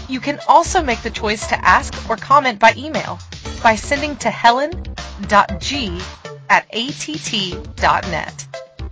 You 0.09 0.19
can 0.19 0.41
also 0.49 0.83
make 0.83 1.01
the 1.03 1.11
choice 1.11 1.47
to 1.47 1.65
ask 1.65 1.95
or 2.11 2.17
comment 2.17 2.59
by 2.59 2.75
email 2.77 3.21
by 3.63 3.77
sending 3.77 4.17
to 4.17 4.31
helen.g 4.31 6.01
at 6.51 6.67
att.net. 6.75 8.47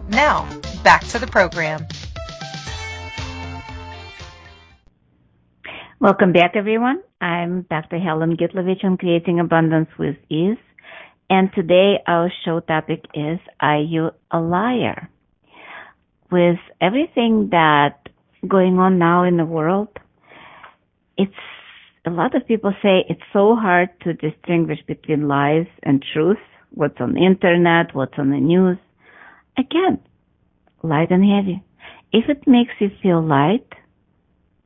Now, 0.09 0.49
back 0.85 1.05
to 1.09 1.19
the 1.19 1.27
program. 1.27 1.85
Welcome 5.99 6.33
back, 6.33 6.53
everyone. 6.55 7.03
I'm 7.21 7.63
Dr. 7.63 7.99
Helen 7.99 8.37
Gitlovich 8.37 8.85
on 8.85 8.99
Creating 8.99 9.41
Abundance 9.41 9.89
with 9.99 10.15
Ease. 10.31 10.59
And 11.29 11.51
today 11.53 11.99
our 12.07 12.31
show 12.45 12.61
topic 12.61 13.05
is 13.15 13.41
Are 13.61 13.81
You 13.81 14.11
a 14.31 14.39
Liar? 14.39 15.11
With 16.31 16.59
everything 16.81 17.49
that 17.51 18.09
going 18.47 18.79
on 18.79 18.99
now 18.99 19.25
in 19.25 19.37
the 19.37 19.45
world, 19.45 19.89
it's 21.17 21.33
a 22.07 22.11
lot 22.11 22.35
of 22.35 22.47
people 22.47 22.73
say 22.83 23.05
it's 23.09 23.21
so 23.33 23.57
hard 23.57 23.89
to 24.03 24.13
distinguish 24.15 24.79
between 24.87 25.29
lies 25.29 25.67
and 25.83 26.05
truth, 26.13 26.39
what's 26.71 27.01
on 27.01 27.15
the 27.15 27.25
internet, 27.25 27.95
what's 27.95 28.19
on 28.19 28.31
the 28.31 28.39
news. 28.39 28.79
Again, 29.57 29.99
light 30.83 31.11
and 31.11 31.25
heavy. 31.25 31.63
If 32.13 32.29
it 32.29 32.47
makes 32.47 32.73
you 32.79 32.91
feel 33.03 33.23
light, 33.23 33.67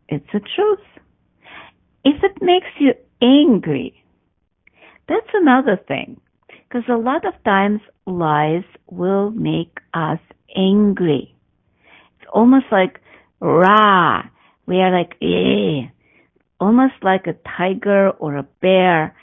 it's 0.08 0.28
a 0.34 0.40
truth. 0.40 0.86
If 2.04 2.22
it 2.22 2.42
makes 2.42 2.68
you 2.78 2.92
angry, 3.22 4.04
that's 5.08 5.30
another 5.34 5.76
thing. 5.88 6.20
Because 6.48 6.88
a 6.88 6.96
lot 6.96 7.26
of 7.26 7.34
times 7.44 7.80
lies 8.06 8.64
will 8.90 9.30
make 9.30 9.78
us 9.94 10.18
angry. 10.56 11.31
Almost 12.32 12.66
like 12.72 13.00
rah. 13.40 14.22
We 14.66 14.76
are 14.76 14.96
like, 14.96 15.16
eh. 15.20 15.88
almost 16.60 16.94
like 17.02 17.26
a 17.26 17.34
tiger 17.58 18.10
or 18.10 18.36
a 18.36 18.46
bear. 18.60 19.14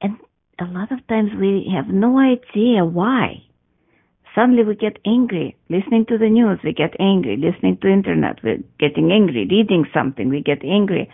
And 0.00 0.16
a 0.60 0.64
lot 0.64 0.92
of 0.92 1.06
times 1.08 1.30
we 1.38 1.72
have 1.74 1.88
no 1.88 2.18
idea 2.18 2.84
why. 2.84 3.42
Suddenly 4.34 4.62
we 4.62 4.76
get 4.76 4.98
angry. 5.04 5.56
Listening 5.68 6.06
to 6.06 6.18
the 6.18 6.28
news, 6.28 6.60
we 6.62 6.72
get 6.72 6.94
angry. 7.00 7.36
Listening 7.36 7.78
to 7.82 7.88
internet, 7.88 8.38
we're 8.44 8.62
getting 8.78 9.10
angry. 9.10 9.48
Reading 9.50 9.86
something, 9.92 10.28
we 10.28 10.40
get 10.42 10.64
angry. 10.64 11.10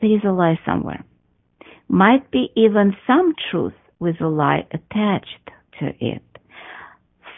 There 0.00 0.14
is 0.14 0.22
a 0.24 0.30
lie 0.30 0.58
somewhere. 0.64 1.04
Might 1.88 2.30
be 2.30 2.52
even 2.54 2.94
some 3.06 3.34
truth 3.50 3.74
with 3.98 4.20
a 4.20 4.28
lie 4.28 4.66
attached 4.72 5.50
to 5.80 5.92
it. 6.00 6.22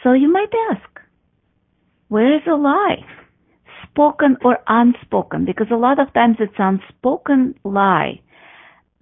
So 0.03 0.13
you 0.13 0.31
might 0.31 0.53
ask, 0.71 0.92
where 2.09 2.35
is 2.35 2.41
the 2.45 2.55
lie? 2.55 3.05
Spoken 3.89 4.37
or 4.43 4.59
unspoken? 4.67 5.45
Because 5.45 5.67
a 5.71 5.75
lot 5.75 5.99
of 5.99 6.13
times 6.13 6.37
it's 6.39 6.53
unspoken 6.57 7.55
lie 7.63 8.21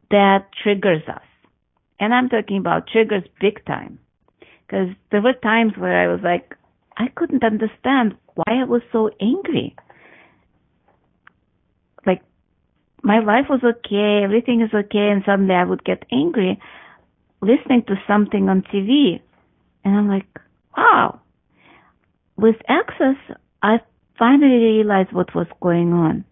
that 0.10 0.48
triggers 0.62 1.04
us. 1.08 1.22
And 2.00 2.14
I'm 2.14 2.30
talking 2.30 2.58
about 2.58 2.88
triggers 2.88 3.24
big 3.40 3.64
time. 3.66 4.00
Because 4.66 4.90
there 5.12 5.22
were 5.22 5.34
times 5.34 5.74
where 5.78 6.02
I 6.02 6.12
was 6.12 6.22
like, 6.24 6.56
I 6.98 7.08
couldn't 7.16 7.44
understand 7.44 8.16
why 8.36 8.62
I 8.62 8.66
was 8.66 8.82
so 8.92 9.10
angry. 9.20 9.76
Like, 12.06 12.22
my 13.04 13.20
life 13.20 13.46
was 13.50 13.62
okay, 13.64 14.24
everything 14.24 14.62
is 14.62 14.74
okay, 14.74 15.10
and 15.10 15.24
suddenly 15.26 15.56
I 15.56 15.64
would 15.64 15.84
get 15.84 16.04
angry 16.12 16.60
listening 17.42 17.84
to 17.88 17.96
something 18.08 18.50
on 18.50 18.62
TV. 18.62 19.20
And 19.84 19.96
I'm 19.96 20.08
like, 20.08 20.28
wow. 20.78 21.21
With 22.42 22.56
Access, 22.68 23.18
I 23.62 23.82
finally 24.18 24.56
realized 24.58 25.14
what 25.14 25.36
was 25.36 25.46
going 25.62 25.94
on. 25.94 26.26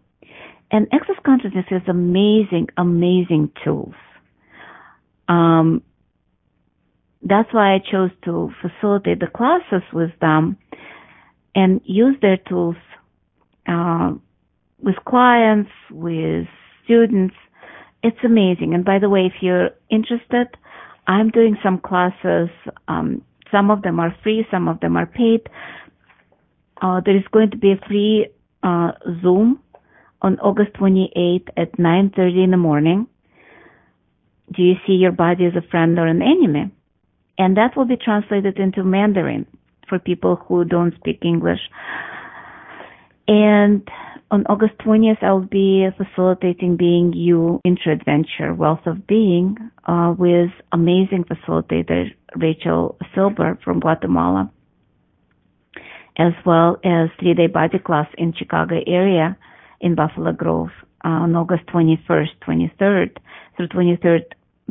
And 0.72 0.88
Access 0.92 1.18
Consciousness 1.24 1.66
has 1.70 1.84
amazing, 1.88 2.70
amazing 2.78 3.52
tools. 3.64 3.94
Um, 5.28 5.84
that's 7.22 7.54
why 7.54 7.76
I 7.76 7.78
chose 7.92 8.10
to 8.26 8.50
facilitate 8.60 9.20
the 9.20 9.28
classes 9.28 9.84
with 9.94 10.10
them 10.20 10.58
and 11.54 11.80
use 11.86 12.16
their 12.24 12.38
tools 12.38 12.76
uh, 13.68 14.14
with 14.82 14.96
clients, 15.08 15.70
with 15.92 16.48
students. 16.86 17.36
It's 18.02 18.18
amazing. 18.26 18.74
And 18.74 18.84
by 18.84 18.98
the 18.98 19.10
way, 19.10 19.28
if 19.28 19.44
you're 19.44 19.70
interested, 19.92 20.48
I'm 21.06 21.30
doing 21.30 21.56
some 21.62 21.80
classes. 21.80 22.50
Um, 22.88 23.22
some 23.52 23.70
of 23.70 23.82
them 23.84 24.00
are 24.00 24.16
free, 24.24 24.46
some 24.50 24.68
of 24.68 24.80
them 24.80 24.96
are 24.98 25.06
paid. 25.06 25.42
Uh, 26.82 27.02
there 27.06 27.16
is 27.16 27.24
going 27.32 27.52
to 27.52 27.58
be 27.58 27.72
a 27.72 27.88
free 27.88 28.28
uh, 28.64 28.92
Zoom 29.22 29.60
on 30.22 30.40
August 30.40 30.74
28th 30.74 31.48
at 31.58 31.78
9:30 31.78 32.44
in 32.44 32.52
the 32.52 32.58
morning. 32.58 33.08
Do 34.54 34.64
you 34.64 34.76
see 34.86 34.94
your 34.94 35.12
body 35.12 35.46
as 35.46 35.56
a 35.56 35.68
friend 35.70 36.00
or 36.00 36.08
an 36.08 36.22
enemy? 36.22 36.72
And 37.38 37.56
that 37.58 37.76
will 37.76 37.86
be 37.86 37.98
translated 37.98 38.58
into 38.58 38.84
Mandarin 38.84 39.46
for 39.88 40.00
people 40.00 40.36
who 40.36 40.66
don't 40.66 40.96
speak 40.96 41.20
English. 41.24 41.62
And 43.28 43.88
on 44.32 44.46
August 44.48 44.78
20th, 44.86 45.24
I'll 45.24 45.42
be 45.42 45.88
facilitating 45.98 46.78
Being 46.78 47.14
You 47.14 47.62
Intro 47.64 47.94
Adventure 47.94 48.54
Wealth 48.54 48.86
of 48.86 49.08
Being 49.08 49.58
uh, 49.86 50.14
with 50.18 50.50
amazing 50.72 51.26
facilitator 51.26 52.12
Rachel 52.36 52.98
Silber 53.16 53.58
from 53.64 53.80
Guatemala, 53.80 54.52
as 56.20 56.34
well 56.46 56.78
as 56.84 57.10
three 57.20 57.34
day 57.34 57.48
body 57.48 57.80
class 57.80 58.08
in 58.18 58.34
Chicago 58.38 58.76
area 58.86 59.36
in 59.82 59.96
Buffalo 59.96 60.32
Grove 60.34 60.70
uh, 61.04 61.08
on 61.08 61.36
August 61.36 61.66
21st, 61.68 62.38
23rd 62.48 63.18
through 63.58 63.68
23rd. 63.70 64.24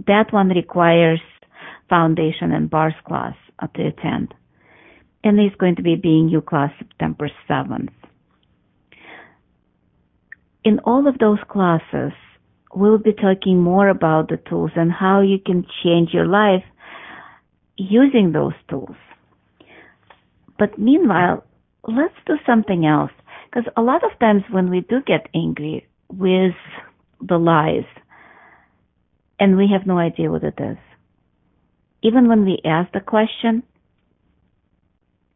That 0.07 0.33
one 0.33 0.51
requires 0.51 1.21
foundation 1.89 2.53
and 2.53 2.71
bars 2.71 2.95
class 3.05 3.35
to 3.75 3.87
attend. 3.87 4.35
And 5.25 5.37
there's 5.37 5.55
going 5.59 5.75
to 5.77 5.83
be 5.83 5.97
Being 5.97 6.29
You 6.29 6.41
class 6.41 6.71
September 6.79 7.29
7th 7.51 7.89
in 10.69 10.81
all 10.81 11.09
of 11.09 11.19
those 11.19 11.39
classes, 11.49 12.13
we'll 12.75 12.99
be 12.99 13.13
talking 13.13 13.59
more 13.63 13.89
about 13.89 14.29
the 14.29 14.37
tools 14.37 14.73
and 14.77 14.93
how 14.93 15.21
you 15.23 15.39
can 15.39 15.67
change 15.83 16.11
your 16.13 16.27
life 16.27 16.65
using 17.77 18.33
those 18.33 18.53
tools. 18.69 18.97
But 20.59 20.79
meanwhile, 20.79 21.45
let's 21.87 22.15
do 22.27 22.35
something 22.47 22.85
else. 22.85 23.13
Because 23.51 23.71
a 23.77 23.83
lot 23.83 24.05
of 24.05 24.19
times 24.19 24.43
when 24.51 24.71
we 24.71 24.81
do 24.81 25.01
get 25.07 25.29
angry 25.35 25.87
with 26.09 26.55
the 27.21 27.39
lies, 27.39 27.87
and 29.41 29.57
we 29.57 29.69
have 29.73 29.87
no 29.87 29.99
idea 29.99 30.31
what 30.31 30.43
it 30.43 30.59
is, 30.59 30.77
even 32.03 32.29
when 32.29 32.45
we 32.45 32.61
ask 32.65 32.93
the 32.93 33.01
question, 33.01 33.63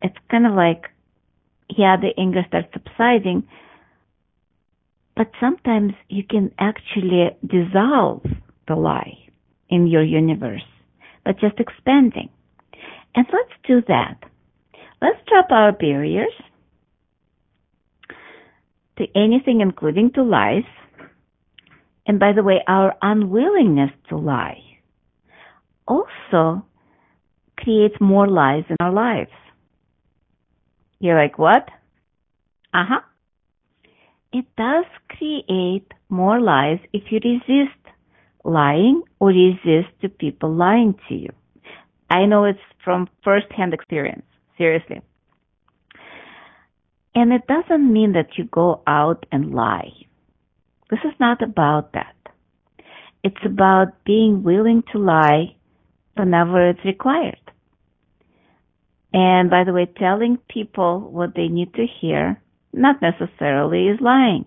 it's 0.00 0.16
kind 0.30 0.46
of 0.46 0.52
like, 0.52 0.86
yeah, 1.68 1.96
the 1.96 2.10
anger 2.18 2.44
starts 2.48 2.68
subsiding, 2.72 3.44
but 5.16 5.30
sometimes 5.40 5.92
you 6.08 6.24
can 6.24 6.52
actually 6.58 7.30
dissolve 7.46 8.22
the 8.68 8.74
lie 8.74 9.18
in 9.68 9.86
your 9.86 10.02
universe 10.02 10.62
by 11.24 11.32
just 11.32 11.58
expanding. 11.58 12.28
And 13.14 13.26
let's 13.32 13.52
do 13.66 13.82
that. 13.88 14.22
Let's 15.02 15.18
drop 15.28 15.46
our 15.50 15.72
barriers 15.72 16.32
to 18.98 19.04
anything, 19.16 19.60
including 19.60 20.12
to 20.12 20.22
lies. 20.22 20.64
And 22.06 22.18
by 22.18 22.32
the 22.32 22.42
way, 22.42 22.62
our 22.66 22.94
unwillingness 23.02 23.90
to 24.08 24.16
lie 24.16 24.62
also 25.86 26.64
creates 27.58 27.96
more 28.00 28.28
lies 28.28 28.64
in 28.70 28.76
our 28.80 28.92
lives. 28.92 29.30
You're 31.00 31.20
like, 31.20 31.38
what? 31.38 31.68
Uh 32.72 32.84
huh 32.88 33.00
it 34.32 34.46
does 34.56 34.86
create 35.08 35.86
more 36.08 36.40
lies 36.40 36.78
if 36.92 37.02
you 37.10 37.20
resist 37.22 37.78
lying 38.44 39.02
or 39.20 39.28
resist 39.28 39.88
to 40.00 40.08
people 40.08 40.52
lying 40.52 40.94
to 41.08 41.14
you. 41.14 41.30
I 42.10 42.26
know 42.26 42.44
it's 42.44 42.58
from 42.84 43.08
first-hand 43.22 43.74
experience, 43.74 44.26
seriously. 44.58 45.00
And 47.14 47.32
it 47.32 47.46
doesn't 47.46 47.92
mean 47.92 48.12
that 48.12 48.38
you 48.38 48.44
go 48.44 48.82
out 48.86 49.26
and 49.30 49.54
lie. 49.54 49.92
This 50.90 51.00
is 51.04 51.12
not 51.20 51.42
about 51.42 51.92
that. 51.92 52.14
It's 53.22 53.44
about 53.44 54.04
being 54.04 54.42
willing 54.42 54.82
to 54.92 54.98
lie 54.98 55.56
whenever 56.16 56.68
it's 56.70 56.84
required. 56.84 57.38
And 59.12 59.50
by 59.50 59.64
the 59.64 59.72
way, 59.72 59.86
telling 59.86 60.38
people 60.48 61.00
what 61.00 61.34
they 61.34 61.48
need 61.48 61.74
to 61.74 61.86
hear 62.00 62.40
not 62.72 63.02
necessarily 63.02 63.88
is 63.88 64.00
lying. 64.00 64.46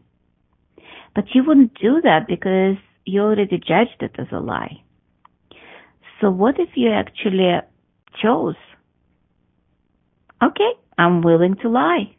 But 1.14 1.26
you 1.34 1.44
wouldn't 1.46 1.80
do 1.80 2.02
that 2.02 2.28
because 2.28 2.78
you 3.06 3.22
already 3.22 3.58
judged 3.58 4.02
it 4.02 4.16
as 4.18 4.28
a 4.32 4.40
lie. 4.40 4.82
So 6.20 6.30
what 6.30 6.60
if 6.60 6.70
you 6.76 6.92
actually 6.92 7.52
chose, 8.22 8.56
okay, 10.44 10.72
I'm 10.98 11.22
willing 11.22 11.56
to 11.62 11.70
lie? 11.70 12.16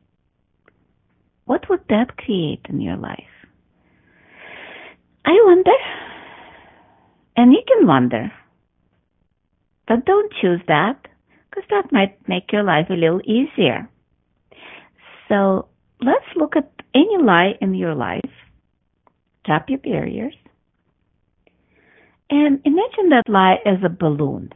What 1.45 1.69
would 1.71 1.83
that 1.89 2.17
create 2.17 2.67
in 2.69 2.81
your 2.81 2.97
life? 2.97 3.25
I 5.25 5.37
wonder. 5.45 5.73
And 7.37 7.53
you 7.53 7.62
can 7.67 7.87
wonder. 7.87 8.33
But 9.87 10.05
don't 10.05 10.33
choose 10.41 10.61
that 10.69 11.07
because 11.49 11.64
that 11.71 11.93
might 11.93 12.29
make 12.29 12.53
your 12.53 12.62
life 12.62 12.87
a 12.91 12.95
little 12.95 13.21
easier. 13.25 13.89
So 15.29 15.69
let's 16.01 16.27
look 16.35 16.57
at 16.57 16.71
any 16.95 17.19
lie 17.23 17.53
in 17.61 17.75
your 17.75 17.95
life. 17.95 18.31
Tap 19.45 19.69
your 19.69 19.79
barriers. 19.79 20.35
And 22.29 22.61
imagine 22.64 23.11
that 23.11 23.29
lie 23.29 23.59
as 23.64 23.79
a 23.85 23.89
balloon 23.89 24.53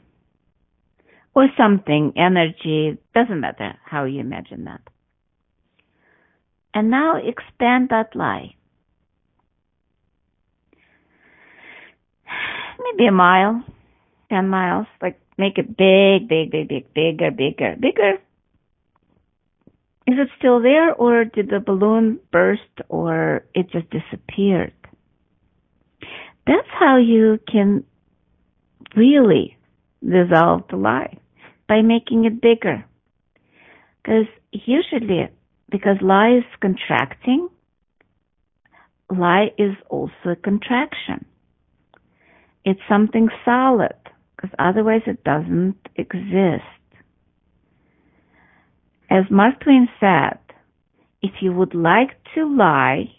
or 1.40 1.48
something, 1.56 2.12
energy, 2.16 2.98
doesn't 3.14 3.40
matter 3.40 3.78
how 3.84 4.04
you 4.04 4.20
imagine 4.20 4.64
that. 4.64 4.82
And 6.74 6.90
now 6.90 7.16
expand 7.16 7.88
that 7.90 8.14
lie. 8.14 8.54
Maybe 12.78 13.06
a 13.06 13.12
mile, 13.12 13.64
10 14.28 14.48
miles, 14.48 14.86
like 15.00 15.18
make 15.38 15.56
it 15.56 15.76
big, 15.76 16.28
big, 16.28 16.50
big, 16.50 16.68
big, 16.68 16.92
bigger, 16.92 17.30
bigger, 17.30 17.76
bigger, 17.80 18.12
is 20.06 20.14
it 20.18 20.28
still 20.38 20.60
there 20.60 20.92
or 20.92 21.24
did 21.24 21.48
the 21.50 21.60
balloon 21.60 22.18
burst 22.32 22.62
or 22.88 23.44
it 23.54 23.70
just 23.70 23.86
disappeared? 23.90 24.74
That's 26.46 26.68
how 26.78 26.96
you 26.96 27.38
can 27.50 27.84
really 28.96 29.56
dissolve 30.02 30.62
the 30.68 30.76
lie 30.76 31.19
by 31.70 31.82
making 31.82 32.24
it 32.24 32.42
bigger. 32.42 32.84
Because 34.02 34.26
usually, 34.50 35.28
because 35.70 35.98
lie 36.02 36.38
is 36.38 36.44
contracting, 36.60 37.48
lie 39.08 39.52
is 39.56 39.76
also 39.88 40.30
a 40.32 40.34
contraction. 40.34 41.24
It's 42.64 42.80
something 42.88 43.28
solid, 43.44 43.94
because 44.34 44.50
otherwise 44.58 45.02
it 45.06 45.22
doesn't 45.22 45.78
exist. 45.94 46.64
As 49.08 49.24
Mark 49.30 49.60
Twain 49.60 49.88
said, 50.00 50.40
if 51.22 51.34
you 51.40 51.52
would 51.52 51.74
like 51.76 52.10
to 52.34 52.52
lie, 52.52 53.12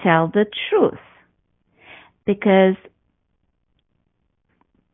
tell 0.00 0.28
the 0.28 0.46
truth. 0.70 1.06
Because 2.24 2.76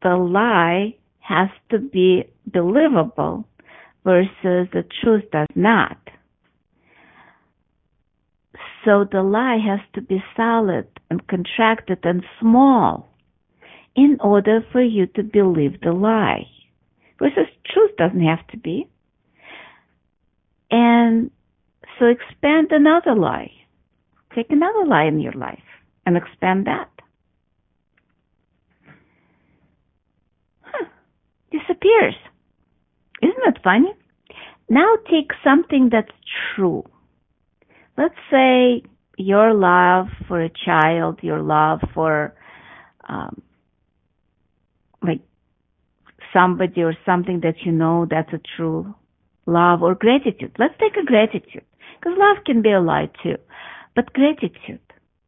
the 0.03 0.17
lie 0.17 0.95
has 1.31 1.49
to 1.71 1.79
be 1.79 2.25
believable 2.45 3.47
versus 4.05 4.67
the 4.73 4.85
truth 5.01 5.25
does 5.31 5.47
not. 5.55 5.97
So 8.85 9.07
the 9.11 9.23
lie 9.23 9.59
has 9.65 9.81
to 9.95 10.01
be 10.01 10.23
solid 10.37 10.89
and 11.09 11.27
contracted 11.29 11.99
and 12.03 12.25
small 12.41 13.09
in 13.95 14.17
order 14.21 14.61
for 14.73 14.83
you 14.83 15.07
to 15.07 15.23
believe 15.23 15.81
the 15.83 15.93
lie. 15.93 16.47
Versus 17.19 17.47
truth 17.73 17.97
doesn't 17.97 18.25
have 18.25 18.47
to 18.49 18.57
be. 18.57 18.89
And 20.71 21.31
so 21.99 22.07
expand 22.07 22.69
another 22.73 23.15
lie. 23.15 23.53
Take 24.35 24.51
another 24.51 24.87
lie 24.87 25.05
in 25.05 25.21
your 25.21 25.33
life 25.35 25.69
and 26.07 26.17
expand 26.17 26.67
that. 26.67 26.91
Huh. 30.63 30.87
Disappears. 31.51 32.15
Isn't 33.23 33.43
that 33.45 33.63
funny? 33.63 33.93
Now 34.69 34.97
take 35.11 35.33
something 35.43 35.89
that's 35.91 36.13
true. 36.55 36.85
Let's 37.99 38.15
say 38.31 38.83
your 39.19 39.53
love 39.53 40.07
for 40.29 40.41
a 40.41 40.51
child, 40.65 41.19
your 41.23 41.43
love 41.43 41.81
for 41.93 42.35
um, 43.09 43.43
like 45.03 45.21
somebody 46.33 46.83
or 46.83 46.95
something 47.05 47.41
that 47.43 47.57
you 47.65 47.73
know 47.73 48.07
that's 48.09 48.33
a 48.33 48.41
true 48.57 48.95
love 49.47 49.83
or 49.83 49.95
gratitude. 49.95 50.57
Let's 50.59 50.75
take 50.79 50.97
a 50.97 51.05
gratitude 51.05 51.65
because 51.99 52.17
love 52.17 52.45
can 52.47 52.63
be 52.63 52.73
a 52.73 52.81
lie 52.81 53.11
too, 53.23 53.37
but 53.95 54.13
gratitude, 54.13 54.81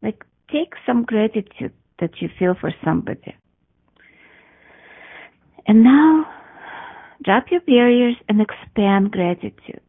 like 0.02 0.24
take 0.50 0.74
some 0.86 1.04
gratitude 1.04 1.72
that 1.98 2.20
you 2.20 2.28
feel 2.38 2.54
for 2.58 2.72
somebody. 2.84 3.34
And 5.66 5.82
now 5.82 6.26
drop 7.24 7.44
your 7.50 7.60
barriers 7.60 8.16
and 8.28 8.40
expand 8.40 9.12
gratitude. 9.12 9.80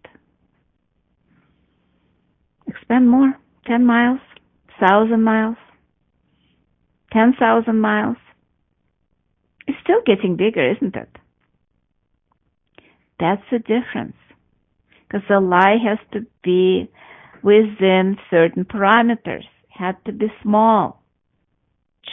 Expand 2.68 3.10
more. 3.10 3.34
10 3.66 3.86
miles, 3.86 4.20
1,000 4.80 5.24
miles, 5.24 5.56
10,000 7.14 7.80
miles. 7.80 8.18
It's 9.68 9.78
still 9.82 10.02
getting 10.06 10.36
bigger, 10.36 10.72
isn't 10.72 10.96
it? 10.96 11.10
That's 13.20 13.44
the 13.52 13.60
difference. 13.60 14.18
Because 15.08 15.26
the 15.30 15.40
lie 15.40 15.78
has 15.88 16.00
to 16.12 16.26
be 16.44 16.90
within 17.42 18.18
certain 18.30 18.66
parameters, 18.66 19.46
had 19.70 19.96
to 20.06 20.12
be 20.12 20.28
small. 20.42 21.04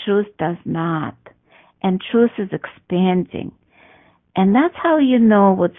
Truth 0.05 0.29
does 0.39 0.59
not. 0.65 1.17
And 1.83 2.01
truth 2.11 2.33
is 2.39 2.51
expanding. 2.53 3.53
And 4.37 4.55
that's 4.55 4.75
how 4.81 4.99
you 4.99 5.19
know 5.19 5.53
what's 5.53 5.75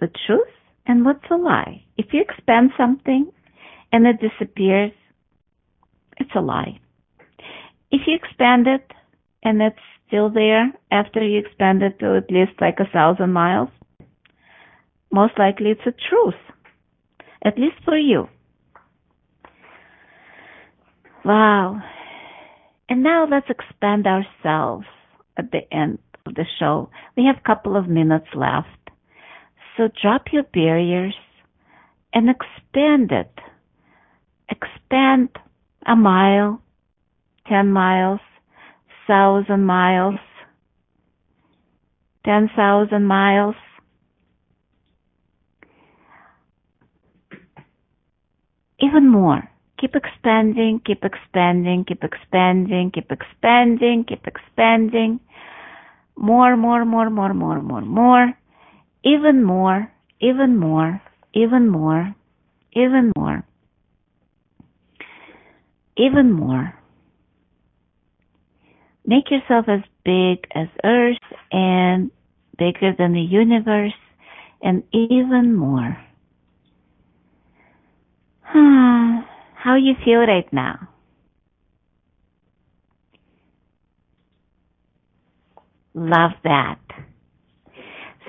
the 0.00 0.08
truth 0.26 0.48
and 0.86 1.04
what's 1.04 1.24
a 1.30 1.36
lie. 1.36 1.82
If 1.96 2.06
you 2.12 2.20
expand 2.20 2.70
something 2.76 3.30
and 3.92 4.06
it 4.06 4.16
disappears, 4.20 4.92
it's 6.18 6.30
a 6.34 6.40
lie. 6.40 6.80
If 7.90 8.02
you 8.06 8.14
expand 8.14 8.66
it 8.66 8.90
and 9.42 9.60
it's 9.60 9.76
still 10.06 10.30
there 10.30 10.72
after 10.90 11.22
you 11.22 11.38
expand 11.38 11.82
it 11.82 11.98
to 12.00 12.16
at 12.16 12.30
least 12.30 12.60
like 12.60 12.78
a 12.78 12.90
thousand 12.92 13.32
miles, 13.32 13.68
most 15.12 15.38
likely 15.38 15.70
it's 15.70 15.86
a 15.86 15.94
truth, 16.08 16.34
at 17.44 17.58
least 17.58 17.76
for 17.84 17.96
you. 17.96 18.28
Wow. 21.24 21.80
And 22.88 23.02
now 23.02 23.26
let's 23.28 23.50
expand 23.50 24.06
ourselves 24.06 24.86
at 25.36 25.50
the 25.50 25.60
end 25.72 25.98
of 26.26 26.34
the 26.34 26.44
show. 26.58 26.90
We 27.16 27.24
have 27.26 27.36
a 27.36 27.46
couple 27.46 27.76
of 27.76 27.88
minutes 27.88 28.26
left. 28.34 28.68
So 29.76 29.88
drop 30.00 30.26
your 30.32 30.44
barriers 30.44 31.14
and 32.12 32.28
expand 32.30 33.12
it. 33.12 33.32
Expand 34.48 35.28
a 35.86 35.96
mile, 35.96 36.62
10 37.48 37.70
miles, 37.70 38.20
1,000 39.06 39.64
miles, 39.64 40.18
10,000 42.24 43.04
miles. 43.04 43.54
Even 48.80 49.08
more. 49.10 49.48
Keep 49.78 49.94
expanding, 49.94 50.80
keep 50.84 51.04
expanding, 51.04 51.84
keep 51.84 52.02
expanding, 52.02 52.90
keep 52.90 53.12
expanding, 53.12 54.04
keep 54.04 54.26
expanding. 54.26 55.20
More, 56.16 56.56
more, 56.56 56.84
more, 56.84 57.10
more, 57.10 57.34
more, 57.34 57.60
more, 57.60 57.82
more. 57.82 58.32
Even 59.04 59.44
more, 59.44 59.92
even 60.20 60.56
more, 60.56 61.02
even 61.34 61.68
more, 61.68 62.14
even 62.72 63.12
more 63.16 63.44
even 65.96 66.32
more. 66.32 66.74
Make 69.06 69.30
yourself 69.30 69.66
as 69.68 69.80
big 70.04 70.46
as 70.54 70.68
Earth 70.84 71.18
and 71.52 72.10
bigger 72.58 72.92
than 72.96 73.12
the 73.12 73.20
universe 73.20 73.94
and 74.62 74.82
even 74.92 75.54
more. 75.54 75.96
Hmm. 78.48 79.35
How 79.66 79.74
you 79.74 79.94
feel 80.04 80.20
right 80.20 80.46
now? 80.52 80.90
Love 85.92 86.30
that. 86.44 86.78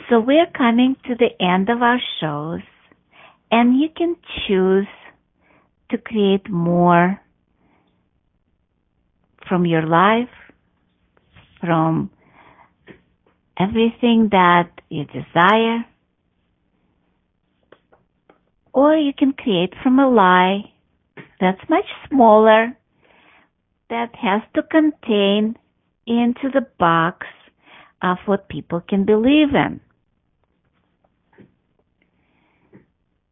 So 0.09 0.19
we're 0.19 0.49
coming 0.57 0.95
to 1.05 1.13
the 1.13 1.29
end 1.39 1.69
of 1.69 1.83
our 1.83 1.99
shows 2.19 2.61
and 3.51 3.79
you 3.79 3.89
can 3.95 4.15
choose 4.47 4.87
to 5.91 5.99
create 5.99 6.49
more 6.49 7.21
from 9.47 9.67
your 9.67 9.85
life, 9.85 10.33
from 11.61 12.09
everything 13.59 14.29
that 14.31 14.71
you 14.89 15.05
desire, 15.05 15.85
or 18.73 18.97
you 18.97 19.13
can 19.15 19.33
create 19.33 19.75
from 19.83 19.99
a 19.99 20.09
lie 20.09 20.71
that's 21.39 21.69
much 21.69 21.85
smaller 22.09 22.77
that 23.89 24.15
has 24.15 24.41
to 24.55 24.63
contain 24.63 25.55
into 26.05 26.49
the 26.53 26.65
box 26.79 27.27
of 28.01 28.17
what 28.25 28.49
people 28.49 28.81
can 28.81 29.05
believe 29.05 29.53
in. 29.53 29.79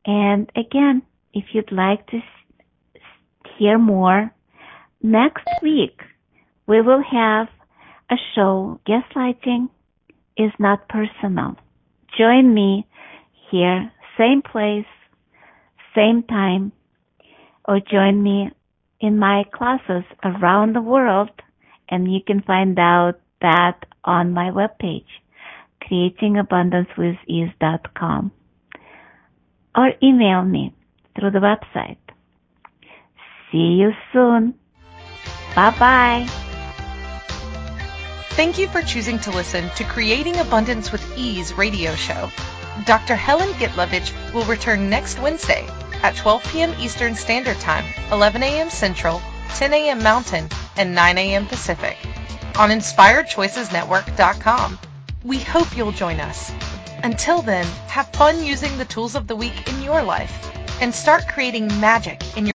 And 0.06 0.50
again, 0.56 1.02
if 1.34 1.46
you'd 1.54 1.72
like 1.72 2.06
to 2.08 2.20
hear 3.58 3.78
more 3.78 4.32
Next 5.06 5.48
week, 5.62 6.02
we 6.66 6.82
will 6.82 7.04
have 7.04 7.48
a 8.10 8.16
show, 8.34 8.80
Gaslighting 8.88 9.70
is 10.36 10.52
Not 10.58 10.90
Personal. 10.90 11.58
Join 12.18 12.56
me 12.56 12.88
here, 13.52 13.92
same 14.18 14.42
place, 14.42 14.88
same 15.96 16.24
time, 16.24 16.72
or 17.68 17.80
join 17.80 18.22
me 18.22 18.52
in 19.00 19.18
my 19.20 19.46
classes 19.54 20.04
around 20.24 20.74
the 20.74 20.82
world, 20.82 21.30
and 21.90 22.12
you 22.12 22.20
can 22.26 22.42
find 22.42 22.80
out 22.80 23.20
that 23.42 23.86
on 24.04 24.34
my 24.34 24.50
webpage, 24.52 25.06
creatingabundancewithease.com, 25.84 28.32
or 29.76 29.92
email 30.02 30.42
me 30.44 30.74
through 31.18 31.32
the 31.32 31.40
website. 31.40 31.98
See 33.52 33.78
you 33.80 33.92
soon. 34.14 34.54
Bye 35.56 35.76
bye. 35.78 36.26
Thank 38.32 38.58
you 38.58 38.68
for 38.68 38.82
choosing 38.82 39.20
to 39.20 39.30
listen 39.32 39.70
to 39.78 39.86
Creating 39.86 40.36
Abundance 40.38 40.92
with 40.92 41.18
Ease 41.18 41.54
radio 41.54 41.96
show. 41.96 42.30
Dr. 42.86 43.16
Helen 43.16 43.48
Gitlovich 43.54 44.12
will 44.34 44.44
return 44.44 44.90
next 44.90 45.20
Wednesday 45.20 45.66
at 46.06 46.16
12 46.16 46.44
p.m. 46.52 46.74
Eastern 46.80 47.16
Standard 47.16 47.58
Time, 47.58 47.84
11 48.12 48.44
a.m. 48.44 48.70
Central, 48.70 49.20
10 49.56 49.74
a.m. 49.74 50.04
Mountain, 50.04 50.48
and 50.78 50.94
9 50.94 51.18
a.m. 51.18 51.48
Pacific 51.48 51.98
on 52.60 52.70
InspiredChoicesNetwork.com. 52.70 54.78
We 55.24 55.40
hope 55.40 55.76
you'll 55.76 55.92
join 55.92 56.20
us. 56.20 56.52
Until 57.04 57.42
then, 57.42 57.66
have 57.88 58.08
fun 58.10 58.44
using 58.44 58.78
the 58.78 58.86
tools 58.86 59.16
of 59.16 59.26
the 59.26 59.36
week 59.36 59.68
in 59.68 59.82
your 59.82 60.04
life 60.04 60.52
and 60.80 60.94
start 60.94 61.28
creating 61.28 61.68
magic 61.80 62.22
in 62.38 62.46
your 62.46 62.55